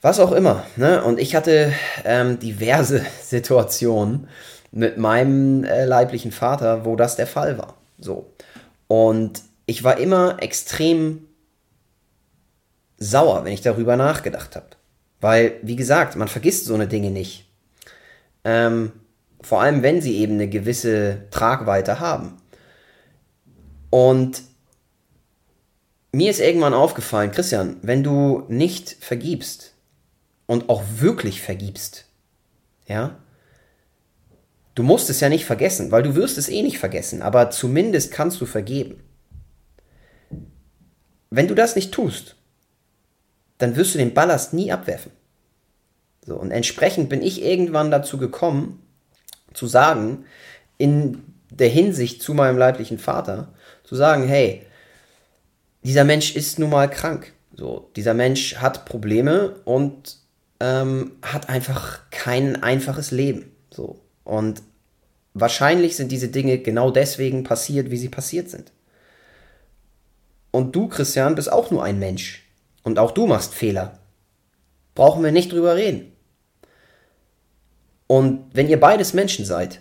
was 0.00 0.20
auch 0.20 0.30
immer. 0.30 0.64
Ne? 0.76 1.02
Und 1.02 1.18
ich 1.18 1.34
hatte 1.34 1.72
ähm, 2.04 2.38
diverse 2.38 3.04
Situationen 3.22 4.28
mit 4.70 4.96
meinem 4.96 5.64
äh, 5.64 5.84
leiblichen 5.84 6.30
Vater, 6.30 6.84
wo 6.84 6.94
das 6.94 7.16
der 7.16 7.26
Fall 7.26 7.58
war. 7.58 7.74
So. 7.98 8.30
Und 8.86 9.42
ich 9.66 9.82
war 9.82 9.98
immer 9.98 10.36
extrem 10.40 11.24
sauer, 12.96 13.44
wenn 13.44 13.52
ich 13.52 13.62
darüber 13.62 13.96
nachgedacht 13.96 14.54
habe. 14.54 14.66
Weil, 15.20 15.54
wie 15.62 15.74
gesagt, 15.74 16.14
man 16.14 16.28
vergisst 16.28 16.66
so 16.66 16.74
eine 16.74 16.86
Dinge 16.86 17.10
nicht. 17.10 17.47
Ähm, 18.48 18.92
vor 19.42 19.60
allem, 19.60 19.82
wenn 19.82 20.00
sie 20.00 20.16
eben 20.16 20.34
eine 20.34 20.48
gewisse 20.48 21.26
Tragweite 21.30 22.00
haben. 22.00 22.40
Und 23.90 24.42
mir 26.12 26.30
ist 26.30 26.40
irgendwann 26.40 26.72
aufgefallen, 26.72 27.30
Christian, 27.30 27.76
wenn 27.82 28.02
du 28.02 28.46
nicht 28.48 28.96
vergibst 29.00 29.74
und 30.46 30.70
auch 30.70 30.82
wirklich 30.96 31.42
vergibst, 31.42 32.06
ja, 32.86 33.18
du 34.74 34.82
musst 34.82 35.10
es 35.10 35.20
ja 35.20 35.28
nicht 35.28 35.44
vergessen, 35.44 35.90
weil 35.90 36.02
du 36.02 36.14
wirst 36.14 36.38
es 36.38 36.48
eh 36.48 36.62
nicht 36.62 36.78
vergessen, 36.78 37.20
aber 37.20 37.50
zumindest 37.50 38.12
kannst 38.12 38.40
du 38.40 38.46
vergeben. 38.46 39.02
Wenn 41.28 41.48
du 41.48 41.54
das 41.54 41.76
nicht 41.76 41.92
tust, 41.92 42.36
dann 43.58 43.76
wirst 43.76 43.92
du 43.92 43.98
den 43.98 44.14
Ballast 44.14 44.54
nie 44.54 44.72
abwerfen. 44.72 45.12
So, 46.28 46.36
und 46.36 46.50
entsprechend 46.50 47.08
bin 47.08 47.22
ich 47.22 47.42
irgendwann 47.42 47.90
dazu 47.90 48.18
gekommen, 48.18 48.82
zu 49.54 49.66
sagen, 49.66 50.26
in 50.76 51.22
der 51.50 51.68
Hinsicht 51.68 52.22
zu 52.22 52.34
meinem 52.34 52.58
leiblichen 52.58 52.98
Vater, 52.98 53.54
zu 53.82 53.96
sagen, 53.96 54.28
hey, 54.28 54.62
dieser 55.82 56.04
Mensch 56.04 56.36
ist 56.36 56.58
nun 56.58 56.68
mal 56.68 56.90
krank. 56.90 57.32
So, 57.56 57.90
dieser 57.96 58.12
Mensch 58.12 58.56
hat 58.56 58.84
Probleme 58.84 59.56
und 59.64 60.18
ähm, 60.60 61.12
hat 61.22 61.48
einfach 61.48 62.10
kein 62.10 62.62
einfaches 62.62 63.10
Leben. 63.10 63.50
So. 63.70 63.98
Und 64.22 64.62
wahrscheinlich 65.32 65.96
sind 65.96 66.12
diese 66.12 66.28
Dinge 66.28 66.58
genau 66.58 66.90
deswegen 66.90 67.42
passiert, 67.42 67.90
wie 67.90 67.96
sie 67.96 68.10
passiert 68.10 68.50
sind. 68.50 68.70
Und 70.50 70.76
du, 70.76 70.88
Christian, 70.88 71.34
bist 71.34 71.50
auch 71.50 71.70
nur 71.70 71.82
ein 71.82 71.98
Mensch. 71.98 72.44
Und 72.82 72.98
auch 72.98 73.12
du 73.12 73.26
machst 73.26 73.54
Fehler. 73.54 73.98
Brauchen 74.94 75.24
wir 75.24 75.32
nicht 75.32 75.52
drüber 75.52 75.74
reden. 75.74 76.12
Und 78.08 78.46
wenn 78.52 78.68
ihr 78.68 78.80
beides 78.80 79.14
Menschen 79.14 79.44
seid 79.44 79.80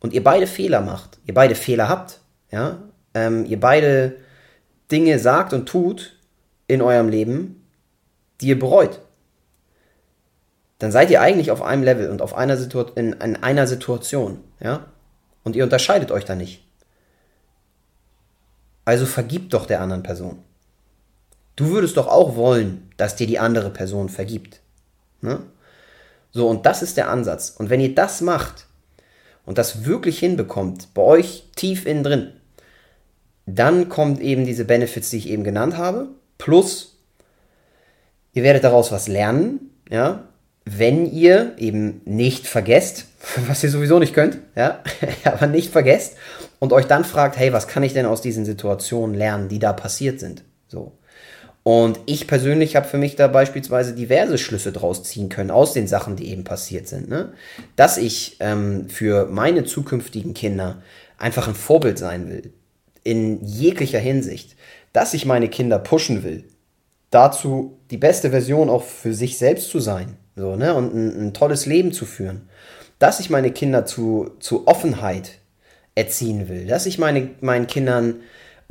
und 0.00 0.12
ihr 0.12 0.24
beide 0.24 0.48
Fehler 0.48 0.80
macht, 0.80 1.18
ihr 1.26 1.34
beide 1.34 1.54
Fehler 1.54 1.88
habt, 1.88 2.18
ja, 2.50 2.82
ähm, 3.14 3.44
ihr 3.46 3.60
beide 3.60 4.16
Dinge 4.90 5.18
sagt 5.20 5.52
und 5.52 5.68
tut 5.68 6.18
in 6.66 6.82
eurem 6.82 7.08
Leben, 7.08 7.64
die 8.40 8.48
ihr 8.48 8.58
bereut, 8.58 9.00
dann 10.78 10.90
seid 10.90 11.10
ihr 11.10 11.20
eigentlich 11.20 11.50
auf 11.50 11.62
einem 11.62 11.84
Level 11.84 12.10
und 12.10 12.22
auf 12.22 12.34
einer 12.34 12.56
Situation, 12.56 12.96
in, 12.96 13.12
in 13.12 13.36
einer 13.36 13.66
Situation, 13.68 14.42
ja, 14.58 14.86
und 15.44 15.54
ihr 15.54 15.64
unterscheidet 15.64 16.10
euch 16.10 16.24
da 16.24 16.34
nicht. 16.34 16.64
Also 18.84 19.06
vergibt 19.06 19.54
doch 19.54 19.66
der 19.66 19.80
anderen 19.80 20.02
Person. 20.02 20.42
Du 21.54 21.68
würdest 21.68 21.96
doch 21.96 22.08
auch 22.08 22.34
wollen, 22.34 22.90
dass 22.96 23.14
dir 23.14 23.26
die 23.26 23.38
andere 23.38 23.70
Person 23.70 24.08
vergibt. 24.08 24.60
Ne? 25.20 25.40
So, 26.32 26.48
und 26.48 26.66
das 26.66 26.82
ist 26.82 26.96
der 26.96 27.08
Ansatz. 27.08 27.50
Und 27.50 27.70
wenn 27.70 27.80
ihr 27.80 27.94
das 27.94 28.20
macht 28.20 28.66
und 29.44 29.58
das 29.58 29.84
wirklich 29.84 30.18
hinbekommt, 30.18 30.94
bei 30.94 31.02
euch 31.02 31.44
tief 31.54 31.86
innen 31.86 32.02
drin, 32.02 32.32
dann 33.46 33.88
kommt 33.88 34.20
eben 34.20 34.46
diese 34.46 34.64
Benefits, 34.64 35.10
die 35.10 35.18
ich 35.18 35.28
eben 35.28 35.44
genannt 35.44 35.76
habe, 35.76 36.08
plus 36.38 36.98
ihr 38.32 38.42
werdet 38.42 38.64
daraus 38.64 38.90
was 38.92 39.08
lernen, 39.08 39.70
ja, 39.90 40.28
wenn 40.64 41.10
ihr 41.10 41.54
eben 41.58 42.00
nicht 42.04 42.46
vergesst, 42.46 43.06
was 43.46 43.62
ihr 43.62 43.70
sowieso 43.70 43.98
nicht 43.98 44.14
könnt, 44.14 44.38
ja, 44.56 44.82
aber 45.24 45.46
nicht 45.46 45.70
vergesst 45.70 46.16
und 46.58 46.72
euch 46.72 46.86
dann 46.86 47.04
fragt, 47.04 47.36
hey, 47.36 47.52
was 47.52 47.68
kann 47.68 47.82
ich 47.82 47.92
denn 47.92 48.06
aus 48.06 48.22
diesen 48.22 48.44
Situationen 48.44 49.14
lernen, 49.14 49.48
die 49.48 49.58
da 49.58 49.72
passiert 49.72 50.20
sind? 50.20 50.44
So. 50.68 50.92
Und 51.64 52.00
ich 52.06 52.26
persönlich 52.26 52.74
habe 52.74 52.88
für 52.88 52.98
mich 52.98 53.14
da 53.14 53.28
beispielsweise 53.28 53.94
diverse 53.94 54.36
Schlüsse 54.36 54.72
draus 54.72 55.04
ziehen 55.04 55.28
können 55.28 55.52
aus 55.52 55.72
den 55.72 55.86
Sachen, 55.86 56.16
die 56.16 56.28
eben 56.30 56.42
passiert 56.42 56.88
sind. 56.88 57.08
Ne? 57.08 57.32
Dass 57.76 57.98
ich 57.98 58.36
ähm, 58.40 58.88
für 58.88 59.26
meine 59.26 59.64
zukünftigen 59.64 60.34
Kinder 60.34 60.82
einfach 61.18 61.46
ein 61.46 61.54
Vorbild 61.54 61.98
sein 61.98 62.28
will, 62.28 62.52
in 63.04 63.44
jeglicher 63.44 64.00
Hinsicht. 64.00 64.56
Dass 64.92 65.14
ich 65.14 65.24
meine 65.24 65.48
Kinder 65.48 65.78
pushen 65.78 66.24
will, 66.24 66.44
dazu 67.10 67.78
die 67.90 67.96
beste 67.96 68.30
Version 68.30 68.68
auch 68.68 68.82
für 68.82 69.14
sich 69.14 69.38
selbst 69.38 69.70
zu 69.70 69.78
sein 69.78 70.16
so, 70.34 70.56
ne? 70.56 70.74
und 70.74 70.94
ein, 70.94 71.28
ein 71.28 71.34
tolles 71.34 71.66
Leben 71.66 71.92
zu 71.92 72.06
führen. 72.06 72.48
Dass 72.98 73.20
ich 73.20 73.30
meine 73.30 73.52
Kinder 73.52 73.86
zu, 73.86 74.32
zu 74.40 74.66
Offenheit 74.66 75.38
erziehen 75.94 76.48
will, 76.48 76.66
dass 76.66 76.86
ich 76.86 76.98
meine, 76.98 77.30
meinen 77.40 77.66
Kindern 77.66 78.16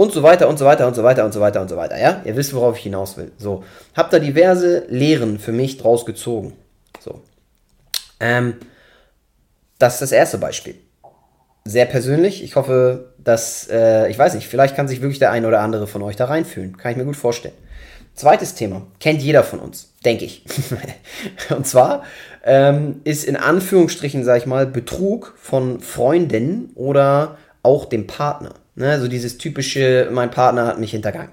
und 0.01 0.11
so 0.11 0.23
weiter 0.23 0.49
und 0.49 0.57
so 0.57 0.65
weiter 0.65 0.87
und 0.87 0.95
so 0.95 1.03
weiter 1.03 1.23
und 1.25 1.33
so 1.33 1.39
weiter 1.39 1.61
und 1.61 1.69
so 1.69 1.77
weiter. 1.77 1.99
Ja, 1.99 2.21
ihr 2.25 2.35
wisst, 2.35 2.53
worauf 2.55 2.77
ich 2.77 2.83
hinaus 2.83 3.17
will. 3.17 3.31
So, 3.37 3.63
hab 3.95 4.09
da 4.09 4.17
diverse 4.17 4.85
Lehren 4.89 5.37
für 5.37 5.51
mich 5.51 5.77
draus 5.77 6.05
gezogen. 6.05 6.53
So, 6.99 7.21
ähm, 8.19 8.55
das 9.77 9.95
ist 9.95 10.01
das 10.01 10.11
erste 10.11 10.39
Beispiel. 10.39 10.75
Sehr 11.65 11.85
persönlich. 11.85 12.43
Ich 12.43 12.55
hoffe, 12.55 13.13
dass 13.19 13.67
äh, 13.69 14.09
ich 14.09 14.17
weiß 14.17 14.33
nicht. 14.33 14.47
Vielleicht 14.47 14.75
kann 14.75 14.87
sich 14.87 15.01
wirklich 15.01 15.19
der 15.19 15.31
eine 15.31 15.47
oder 15.47 15.59
andere 15.59 15.85
von 15.85 16.01
euch 16.01 16.15
da 16.15 16.25
reinfühlen. 16.25 16.77
Kann 16.77 16.91
ich 16.91 16.97
mir 16.97 17.05
gut 17.05 17.15
vorstellen. 17.15 17.53
Zweites 18.15 18.55
Thema, 18.55 18.81
kennt 18.99 19.21
jeder 19.21 19.43
von 19.43 19.59
uns, 19.59 19.93
denke 20.03 20.25
ich. 20.25 20.43
und 21.49 21.65
zwar 21.65 22.03
ähm, 22.43 23.01
ist 23.03 23.23
in 23.23 23.37
Anführungsstrichen, 23.37 24.23
sag 24.23 24.37
ich 24.37 24.45
mal, 24.45 24.65
Betrug 24.65 25.35
von 25.37 25.79
Freundinnen 25.79 26.71
oder 26.75 27.37
auch 27.63 27.85
dem 27.85 28.07
Partner. 28.07 28.53
Ne? 28.75 28.99
So 28.99 29.07
dieses 29.07 29.38
typische, 29.38 30.10
mein 30.12 30.31
Partner 30.31 30.67
hat 30.67 30.79
mich 30.79 30.91
hintergangen. 30.91 31.31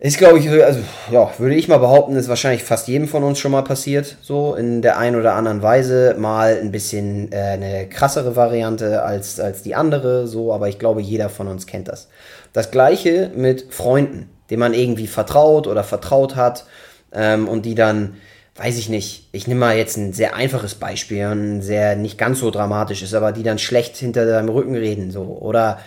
Ist, 0.00 0.18
glaube 0.18 0.38
ich, 0.38 0.50
also, 0.50 0.80
ja, 1.10 1.32
würde 1.38 1.54
ich 1.54 1.68
mal 1.68 1.78
behaupten, 1.78 2.16
ist 2.16 2.28
wahrscheinlich 2.28 2.64
fast 2.64 2.88
jedem 2.88 3.08
von 3.08 3.24
uns 3.24 3.38
schon 3.38 3.52
mal 3.52 3.62
passiert, 3.62 4.16
so 4.20 4.54
in 4.54 4.82
der 4.82 4.98
einen 4.98 5.16
oder 5.16 5.34
anderen 5.34 5.62
Weise. 5.62 6.14
Mal 6.18 6.58
ein 6.60 6.72
bisschen 6.72 7.32
äh, 7.32 7.36
eine 7.36 7.88
krassere 7.88 8.36
Variante 8.36 9.02
als, 9.02 9.40
als 9.40 9.62
die 9.62 9.74
andere, 9.74 10.26
so, 10.26 10.52
aber 10.52 10.68
ich 10.68 10.78
glaube, 10.78 11.00
jeder 11.00 11.30
von 11.30 11.48
uns 11.48 11.66
kennt 11.66 11.88
das. 11.88 12.08
Das 12.52 12.70
gleiche 12.70 13.30
mit 13.34 13.72
Freunden 13.72 14.28
dem 14.50 14.60
man 14.60 14.74
irgendwie 14.74 15.06
vertraut 15.06 15.66
oder 15.66 15.84
vertraut 15.84 16.36
hat 16.36 16.64
ähm, 17.12 17.48
und 17.48 17.64
die 17.64 17.74
dann, 17.74 18.16
weiß 18.56 18.78
ich 18.78 18.88
nicht, 18.88 19.28
ich 19.32 19.46
nehme 19.46 19.60
mal 19.60 19.76
jetzt 19.76 19.96
ein 19.96 20.12
sehr 20.12 20.36
einfaches 20.36 20.76
Beispiel, 20.76 21.24
ein 21.24 21.62
sehr 21.62 21.96
nicht 21.96 22.18
ganz 22.18 22.38
so 22.38 22.50
dramatisches, 22.50 23.14
aber 23.14 23.32
die 23.32 23.42
dann 23.42 23.58
schlecht 23.58 23.96
hinter 23.96 24.26
deinem 24.26 24.48
Rücken 24.48 24.76
reden, 24.76 25.10
so. 25.10 25.22
Oder 25.22 25.80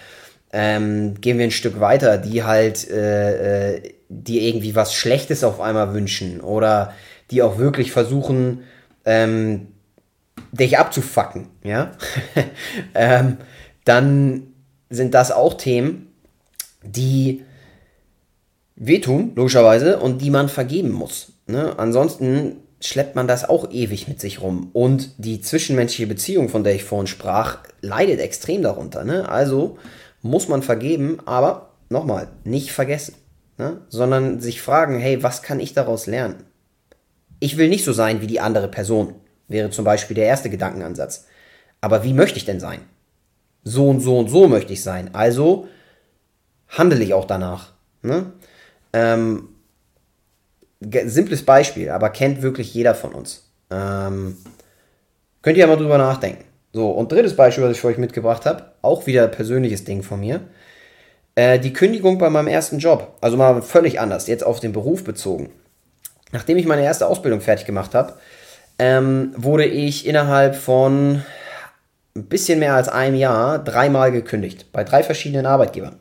ähm, 0.52 1.16
gehen 1.22 1.38
wir 1.38 1.46
ein 1.46 1.52
Stück 1.52 1.80
weiter, 1.80 2.18
die 2.18 2.44
halt 2.44 2.90
äh, 2.90 3.76
äh, 3.76 3.94
die 4.10 4.48
irgendwie 4.48 4.76
was 4.76 4.94
Schlechtes 4.94 5.44
auf 5.44 5.60
einmal 5.60 5.94
wünschen 5.94 6.42
oder 6.42 6.94
die 7.32 7.42
auch 7.42 7.58
wirklich 7.58 7.92
versuchen, 7.92 8.64
ähm, 9.06 9.68
dich 10.52 10.78
abzufacken, 10.78 11.48
ja, 11.64 11.92
ähm, 12.96 13.38
dann 13.84 14.54
sind 14.90 15.14
das 15.14 15.32
auch 15.32 15.56
Themen, 15.56 16.14
die 16.84 17.44
wehtun, 18.76 19.34
logischerweise, 19.36 20.00
und 20.00 20.22
die 20.22 20.30
man 20.30 20.48
vergeben 20.50 20.92
muss. 20.92 21.34
Ne? 21.48 21.78
Ansonsten 21.78 22.58
schleppt 22.80 23.16
man 23.16 23.28
das 23.28 23.48
auch 23.48 23.72
ewig 23.72 24.08
mit 24.08 24.20
sich 24.20 24.42
rum. 24.42 24.70
Und 24.74 25.12
die 25.18 25.42
zwischenmenschliche 25.42 26.08
Beziehung, 26.08 26.50
von 26.50 26.64
der 26.64 26.76
ich 26.76 26.84
vorhin 26.84 27.08
sprach, 27.08 27.60
leidet 27.82 28.20
extrem 28.20 28.62
darunter. 28.62 29.04
Ne? 29.04 29.28
Also 29.28 29.78
muss 30.22 30.48
man 30.48 30.62
vergeben, 30.62 31.20
aber 31.26 31.72
nochmal, 31.90 32.28
nicht 32.44 32.72
vergessen. 32.72 33.16
Ne? 33.58 33.82
Sondern 33.90 34.40
sich 34.40 34.62
fragen, 34.62 35.00
hey, 35.00 35.24
was 35.24 35.42
kann 35.42 35.60
ich 35.60 35.74
daraus 35.74 36.06
lernen? 36.06 36.44
Ich 37.40 37.58
will 37.58 37.70
nicht 37.70 37.86
so 37.86 37.94
sein 37.94 38.22
wie 38.22 38.28
die 38.28 38.40
andere 38.40 38.68
Person, 38.68 39.16
wäre 39.48 39.70
zum 39.70 39.86
Beispiel 39.86 40.16
der 40.16 40.26
erste 40.26 40.50
Gedankenansatz. 40.50 41.26
Aber 41.82 42.04
wie 42.04 42.14
möchte 42.14 42.38
ich 42.38 42.46
denn 42.46 42.60
sein? 42.60 42.82
So 43.64 43.90
und 43.90 44.00
so 44.00 44.18
und 44.18 44.30
so 44.30 44.48
möchte 44.48 44.74
ich 44.74 44.84
sein. 44.84 45.14
Also 45.14 45.68
handle 46.68 47.04
ich 47.04 47.14
auch 47.14 47.26
danach. 47.26 47.74
Ne? 48.02 48.32
Ähm, 48.94 49.50
simples 50.80 51.44
Beispiel, 51.44 51.90
aber 51.90 52.10
kennt 52.10 52.42
wirklich 52.42 52.74
jeder 52.74 52.96
von 52.96 53.14
uns. 53.14 53.50
Ähm, 53.72 54.38
könnt 55.42 55.58
ihr 55.58 55.62
ja 55.62 55.68
mal 55.68 55.78
drüber 55.78 55.98
nachdenken. 55.98 56.44
So, 56.74 56.92
und 56.92 57.12
drittes 57.12 57.36
Beispiel, 57.36 57.64
was 57.64 57.72
ich 57.72 57.82
für 57.82 57.88
euch 57.88 57.98
mitgebracht 57.98 58.46
habe, 58.46 58.72
auch 58.82 59.08
wieder 59.08 59.24
ein 59.24 59.32
persönliches 59.32 59.84
Ding 59.84 60.04
von 60.04 60.20
mir. 60.20 60.42
Äh, 61.36 61.60
die 61.60 61.74
Kündigung 61.74 62.18
bei 62.18 62.30
meinem 62.30 62.48
ersten 62.48 62.80
Job, 62.80 63.16
also 63.22 63.38
mal 63.38 63.62
völlig 63.62 64.00
anders, 64.00 64.28
jetzt 64.28 64.44
auf 64.44 64.60
den 64.60 64.74
Beruf 64.74 65.04
bezogen. 65.04 65.50
Nachdem 66.32 66.58
ich 66.58 66.66
meine 66.66 66.84
erste 66.84 67.08
Ausbildung 67.08 67.42
fertig 67.42 67.66
gemacht 67.66 67.96
habe, 67.96 68.14
ähm, 68.80 69.34
wurde 69.36 69.66
ich 69.66 70.06
innerhalb 70.06 70.56
von 70.56 71.24
ein 72.16 72.26
bisschen 72.26 72.60
mehr 72.60 72.74
als 72.74 72.90
einem 72.90 73.16
Jahr 73.16 73.60
dreimal 73.60 74.12
gekündigt. 74.12 74.72
Bei 74.72 74.84
drei 74.84 75.04
verschiedenen 75.04 75.46
Arbeitgebern. 75.46 75.98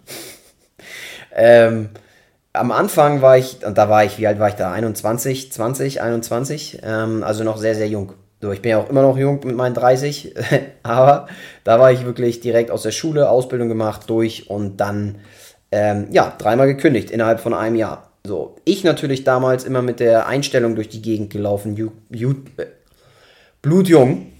ähm, 1.35 1.91
am 2.57 2.73
Anfang 2.73 3.23
war 3.23 3.39
ich, 3.39 3.65
und 3.65 3.79
da 3.79 3.89
war 3.89 4.05
ich, 4.05 4.19
wie 4.19 4.27
alt 4.27 4.39
war 4.39 4.49
ich 4.49 4.55
da? 4.55 4.73
21, 4.73 5.53
20, 5.53 6.01
21, 6.01 6.81
ähm, 6.83 7.23
also 7.23 7.45
noch 7.45 7.57
sehr, 7.57 7.75
sehr 7.75 7.89
jung. 7.89 8.13
So, 8.41 8.53
ich 8.53 8.61
bin 8.61 8.71
ja 8.71 8.79
auch 8.79 8.91
immer 8.91 9.03
noch 9.03 9.17
jung 9.17 9.41
mit 9.45 9.57
meinen 9.57 9.75
30, 9.75 10.35
aber 10.83 11.27
da 11.65 11.79
war 11.81 11.93
ich 11.93 12.05
wirklich 12.05 12.41
direkt 12.41 12.71
aus 12.71 12.83
der 12.83 12.91
Schule, 12.91 13.31
Ausbildung 13.31 13.69
gemacht, 13.69 14.03
durch 14.09 14.51
und 14.51 14.79
dann, 14.79 15.19
ähm, 15.73 16.09
ja, 16.11 16.35
dreimal 16.37 16.67
gekündigt 16.67 17.11
innerhalb 17.11 17.41
von 17.41 17.55
einem 17.55 17.77
Jahr. 17.77 18.11
So, 18.27 18.57
ich 18.65 18.85
natürlich 18.85 19.25
damals 19.25 19.65
immer 19.65 19.83
mit 19.83 20.01
der 20.01 20.27
Einstellung 20.27 20.75
durch 20.75 20.89
die 20.89 21.03
Gegend 21.03 21.31
gelaufen, 21.31 21.77
ju, 21.77 21.93
ju, 22.11 22.35
äh, 22.57 22.67
blutjung, 23.63 24.33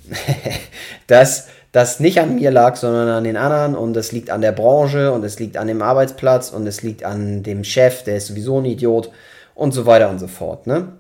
dass 1.07 1.49
das 1.73 2.01
nicht 2.01 2.21
an 2.21 2.37
mir 2.37 2.51
lag, 2.51 2.77
sondern 2.77 3.09
an 3.09 3.25
den 3.25 3.37
anderen 3.37 3.75
und 3.75 3.97
es 3.97 4.13
liegt 4.13 4.31
an 4.31 4.41
der 4.41 4.53
Branche 4.53 5.13
und 5.13 5.25
es 5.25 5.39
liegt 5.39 5.57
an 5.57 5.67
dem 5.67 5.83
Arbeitsplatz 5.83 6.51
und 6.51 6.67
es 6.67 6.83
liegt 6.83 7.05
an 7.05 7.43
dem 7.43 7.65
Chef, 7.65 8.03
der 8.05 8.17
ist 8.17 8.29
sowieso 8.29 8.61
ein 8.61 8.65
Idiot 8.65 9.11
und 9.55 9.73
so 9.73 9.87
weiter 9.87 10.09
und 10.09 10.19
so 10.19 10.27
fort. 10.27 10.67
Ne? 10.67 10.93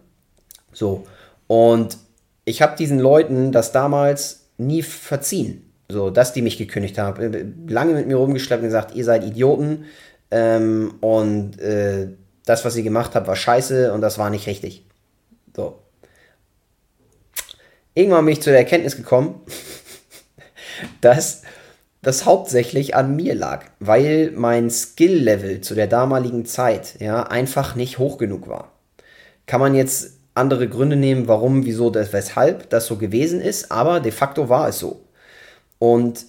So, 0.72 1.06
und 1.46 1.96
ich 2.44 2.62
habe 2.62 2.76
diesen 2.76 2.98
Leuten 2.98 3.52
das 3.52 3.72
damals 3.72 4.46
nie 4.58 4.82
verziehen, 4.82 5.70
so 5.88 6.10
dass 6.10 6.32
die 6.32 6.42
mich 6.42 6.58
gekündigt 6.58 6.98
haben. 6.98 7.66
Lange 7.68 7.94
mit 7.94 8.06
mir 8.06 8.16
rumgeschleppt 8.16 8.62
und 8.62 8.68
gesagt, 8.68 8.94
ihr 8.94 9.04
seid 9.04 9.24
Idioten 9.24 9.84
ähm, 10.30 10.94
und 11.00 11.60
äh, 11.60 12.08
das, 12.44 12.64
was 12.64 12.76
ihr 12.76 12.82
gemacht 12.82 13.14
habt, 13.14 13.26
war 13.26 13.36
scheiße 13.36 13.92
und 13.92 14.00
das 14.00 14.18
war 14.18 14.30
nicht 14.30 14.46
richtig. 14.46 14.84
So. 15.54 15.78
Irgendwann 17.94 18.24
bin 18.24 18.32
ich 18.32 18.42
zu 18.42 18.50
der 18.50 18.58
Erkenntnis 18.58 18.96
gekommen, 18.96 19.40
dass 21.06 21.42
das 22.02 22.24
hauptsächlich 22.24 22.96
an 22.96 23.14
mir 23.14 23.36
lag, 23.36 23.64
weil 23.78 24.32
mein 24.34 24.70
Skill-Level 24.70 25.60
zu 25.60 25.76
der 25.76 25.86
damaligen 25.86 26.44
Zeit 26.46 26.96
ja 26.98 27.22
einfach 27.22 27.76
nicht 27.76 27.98
hoch 27.98 28.18
genug 28.18 28.48
war. 28.48 28.72
Kann 29.46 29.60
man 29.60 29.76
jetzt 29.76 30.18
andere 30.34 30.68
Gründe 30.68 30.96
nehmen, 30.96 31.28
warum, 31.28 31.64
wieso, 31.64 31.90
das, 31.90 32.12
weshalb 32.12 32.68
das 32.70 32.86
so 32.86 32.96
gewesen 32.96 33.40
ist, 33.40 33.70
aber 33.70 34.00
de 34.00 34.10
facto 34.10 34.48
war 34.48 34.68
es 34.68 34.80
so. 34.80 35.04
Und 35.78 36.26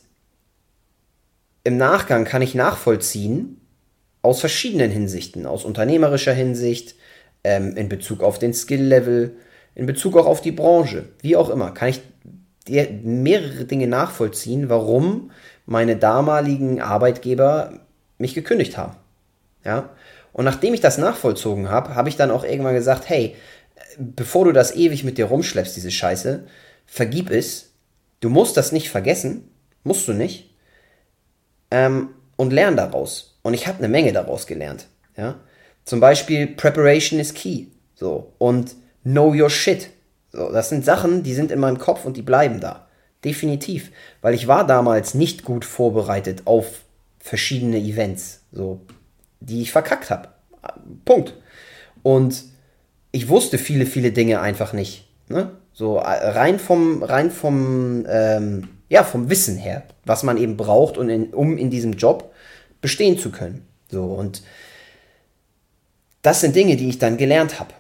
im 1.64 1.78
Nachgang 1.78 2.24
kann 2.24 2.44
ich 2.44 2.54
nachvollziehen, 2.54 3.60
aus 4.22 4.40
verschiedenen 4.40 4.92
Hinsichten, 4.92 5.48
aus 5.48 5.66
unternehmerischer 5.66 6.34
Hinsicht, 6.34 6.94
ähm, 7.44 7.76
in 7.76 7.90
Bezug 7.90 8.22
auf 8.22 8.38
den 8.38 8.54
Skill-Level, 8.54 9.36
in 9.74 9.88
Bezug 9.88 10.18
auch 10.18 10.28
auf 10.28 10.42
die 10.42 10.52
Branche, 10.52 11.06
wie 11.22 11.36
auch 11.36 11.50
immer, 11.50 11.72
kann 11.72 11.90
ich 11.90 12.02
dir 12.68 12.90
mehrere 13.04 13.66
Dinge 13.66 13.88
nachvollziehen, 13.88 14.70
warum 14.70 15.32
meine 15.66 15.98
damaligen 15.98 16.82
Arbeitgeber 16.82 17.80
mich 18.18 18.34
gekündigt 18.34 18.78
haben. 18.78 18.96
Ja? 19.64 19.90
Und 20.34 20.46
nachdem 20.46 20.74
ich 20.74 20.82
das 20.82 20.98
nachvollzogen 20.98 21.70
habe, 21.70 21.96
habe 21.96 22.10
ich 22.10 22.16
dann 22.16 22.32
auch 22.32 22.44
irgendwann 22.44 22.76
gesagt, 22.76 23.10
hey, 23.10 23.36
bevor 23.98 24.46
du 24.46 24.52
das 24.52 24.76
ewig 24.76 25.04
mit 25.04 25.18
dir 25.18 25.26
rumschleppst, 25.26 25.76
diese 25.76 25.92
Scheiße, 25.92 26.46
vergib 26.86 27.30
es. 27.30 27.74
Du 28.20 28.30
musst 28.30 28.58
das 28.58 28.72
nicht 28.72 28.90
vergessen, 28.90 29.50
musst 29.84 30.08
du 30.08 30.14
nicht. 30.14 30.56
Ähm, 31.72 32.10
und 32.36 32.54
lern 32.54 32.78
daraus. 32.78 33.40
Und 33.42 33.54
ich 33.54 33.68
habe 33.68 33.80
eine 33.80 33.88
Menge 33.88 34.14
daraus 34.14 34.48
gelernt. 34.48 34.88
Ja? 35.18 35.40
Zum 35.86 36.00
Beispiel 36.00 36.48
Preparation 36.48 37.20
is 37.20 37.34
key. 37.34 37.68
So. 37.96 38.34
Und 38.38 38.76
know 39.04 39.34
your 39.34 39.50
shit. 39.50 39.90
So, 40.32 40.52
das 40.52 40.70
sind 40.70 40.86
Sachen, 40.86 41.24
die 41.24 41.34
sind 41.34 41.52
in 41.52 41.60
meinem 41.60 41.78
Kopf 41.78 42.06
und 42.06 42.18
die 42.18 42.22
bleiben 42.22 42.60
da. 42.60 42.88
Definitiv. 43.24 43.92
Weil 44.22 44.34
ich 44.34 44.48
war 44.48 44.66
damals 44.66 45.14
nicht 45.14 45.44
gut 45.44 45.66
vorbereitet 45.66 46.44
auf 46.46 46.84
verschiedene 47.20 47.78
Events, 47.78 48.42
so, 48.52 48.82
die 49.40 49.62
ich 49.62 49.72
verkackt 49.72 50.10
habe. 50.10 50.30
Punkt. 51.06 51.34
Und 52.04 52.44
ich 53.12 53.30
wusste 53.30 53.58
viele, 53.58 53.86
viele 53.86 54.12
Dinge 54.12 54.40
einfach 54.42 54.74
nicht. 54.74 55.08
Ne? 55.30 55.52
So 55.74 55.98
rein 55.98 56.60
vom, 56.60 57.04
rein 57.04 57.32
vom, 57.32 58.06
ähm, 58.08 58.70
ja, 58.90 59.04
vom 59.04 59.30
Wissen 59.30 59.58
her, 59.58 59.84
was 60.06 60.24
man 60.24 60.38
eben 60.38 60.58
braucht, 60.58 60.98
und 60.98 61.10
in, 61.10 61.34
um 61.34 61.58
in 61.58 61.70
diesem 61.70 61.94
Job 61.94 62.34
bestehen 62.82 63.18
zu 63.18 63.32
können. 63.32 63.66
So, 63.92 64.06
und 64.06 64.42
das 66.22 66.42
sind 66.42 66.56
Dinge, 66.56 66.78
die 66.78 66.90
ich 66.90 67.00
dann 67.00 67.18
gelernt 67.18 67.60
habe. 67.60 67.74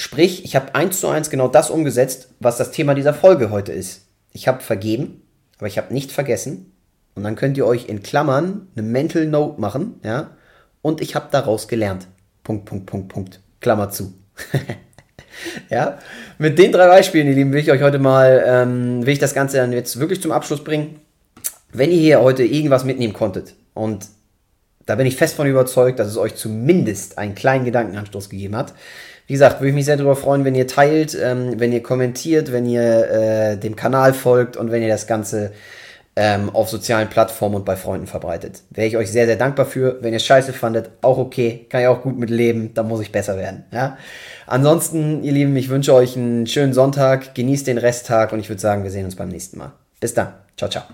Sprich, 0.00 0.44
ich 0.44 0.54
habe 0.54 0.74
eins 0.74 1.00
zu 1.00 1.08
eins 1.08 1.28
genau 1.28 1.48
das 1.48 1.70
umgesetzt, 1.70 2.28
was 2.38 2.56
das 2.56 2.70
Thema 2.70 2.94
dieser 2.94 3.14
Folge 3.14 3.50
heute 3.50 3.72
ist. 3.72 4.06
Ich 4.32 4.46
habe 4.46 4.60
vergeben, 4.62 5.22
aber 5.58 5.66
ich 5.66 5.76
habe 5.76 5.92
nicht 5.92 6.12
vergessen. 6.12 6.72
Und 7.14 7.24
dann 7.24 7.34
könnt 7.34 7.56
ihr 7.58 7.66
euch 7.66 7.88
in 7.88 8.02
Klammern 8.02 8.68
eine 8.76 8.86
Mental 8.86 9.26
Note 9.26 9.60
machen, 9.60 10.00
ja. 10.04 10.30
Und 10.82 11.00
ich 11.00 11.16
habe 11.16 11.26
daraus 11.32 11.66
gelernt. 11.66 12.06
Punkt, 12.44 12.64
Punkt, 12.64 12.86
Punkt, 12.86 13.08
Punkt. 13.08 13.40
Klammer 13.60 13.90
zu. 13.90 14.14
ja, 15.68 15.98
mit 16.38 16.58
den 16.60 16.70
drei 16.70 16.86
Beispielen, 16.86 17.26
ihr 17.26 17.34
Lieben, 17.34 17.52
will 17.52 17.60
ich 17.60 17.72
euch 17.72 17.82
heute 17.82 17.98
mal, 17.98 18.44
ähm, 18.46 19.04
will 19.04 19.14
ich 19.14 19.18
das 19.18 19.34
Ganze 19.34 19.56
dann 19.56 19.72
jetzt 19.72 19.98
wirklich 19.98 20.22
zum 20.22 20.30
Abschluss 20.30 20.62
bringen. 20.62 21.00
Wenn 21.72 21.90
ihr 21.90 21.98
hier 21.98 22.20
heute 22.20 22.44
irgendwas 22.44 22.84
mitnehmen 22.84 23.14
konntet 23.14 23.54
und 23.74 24.06
da 24.88 24.94
bin 24.94 25.06
ich 25.06 25.16
fest 25.16 25.36
von 25.36 25.46
überzeugt, 25.46 25.98
dass 25.98 26.08
es 26.08 26.16
euch 26.16 26.34
zumindest 26.34 27.18
einen 27.18 27.34
kleinen 27.34 27.64
Gedankenanstoß 27.64 28.30
gegeben 28.30 28.56
hat, 28.56 28.74
wie 29.28 29.34
gesagt, 29.34 29.60
würde 29.60 29.68
ich 29.68 29.74
mich 29.74 29.84
sehr 29.84 29.98
darüber 29.98 30.16
freuen, 30.16 30.46
wenn 30.46 30.54
ihr 30.54 30.66
teilt, 30.66 31.16
ähm, 31.22 31.52
wenn 31.58 31.70
ihr 31.70 31.82
kommentiert, 31.82 32.50
wenn 32.50 32.64
ihr 32.64 33.10
äh, 33.10 33.56
dem 33.58 33.76
Kanal 33.76 34.14
folgt 34.14 34.56
und 34.56 34.70
wenn 34.70 34.82
ihr 34.82 34.88
das 34.88 35.06
Ganze 35.06 35.52
ähm, 36.16 36.48
auf 36.48 36.70
sozialen 36.70 37.08
Plattformen 37.08 37.56
und 37.56 37.66
bei 37.66 37.76
Freunden 37.76 38.06
verbreitet. 38.06 38.62
Wäre 38.70 38.88
ich 38.88 38.96
euch 38.96 39.12
sehr, 39.12 39.26
sehr 39.26 39.36
dankbar 39.36 39.66
für. 39.66 40.02
Wenn 40.02 40.14
ihr 40.14 40.16
es 40.16 40.24
scheiße 40.24 40.54
fandet, 40.54 40.90
auch 41.02 41.18
okay, 41.18 41.66
kann 41.68 41.82
ich 41.82 41.86
auch 41.88 42.00
gut 42.00 42.18
mit 42.18 42.30
leben, 42.30 42.72
dann 42.72 42.88
muss 42.88 43.02
ich 43.02 43.12
besser 43.12 43.36
werden. 43.36 43.64
Ja? 43.70 43.98
Ansonsten, 44.46 45.22
ihr 45.22 45.32
Lieben, 45.32 45.54
ich 45.56 45.68
wünsche 45.68 45.92
euch 45.92 46.16
einen 46.16 46.46
schönen 46.46 46.72
Sonntag, 46.72 47.34
genießt 47.34 47.66
den 47.66 47.76
Resttag 47.76 48.32
und 48.32 48.40
ich 48.40 48.48
würde 48.48 48.62
sagen, 48.62 48.82
wir 48.82 48.90
sehen 48.90 49.04
uns 49.04 49.14
beim 49.14 49.28
nächsten 49.28 49.58
Mal. 49.58 49.72
Bis 50.00 50.14
dann. 50.14 50.32
Ciao, 50.56 50.70
ciao. 50.70 50.84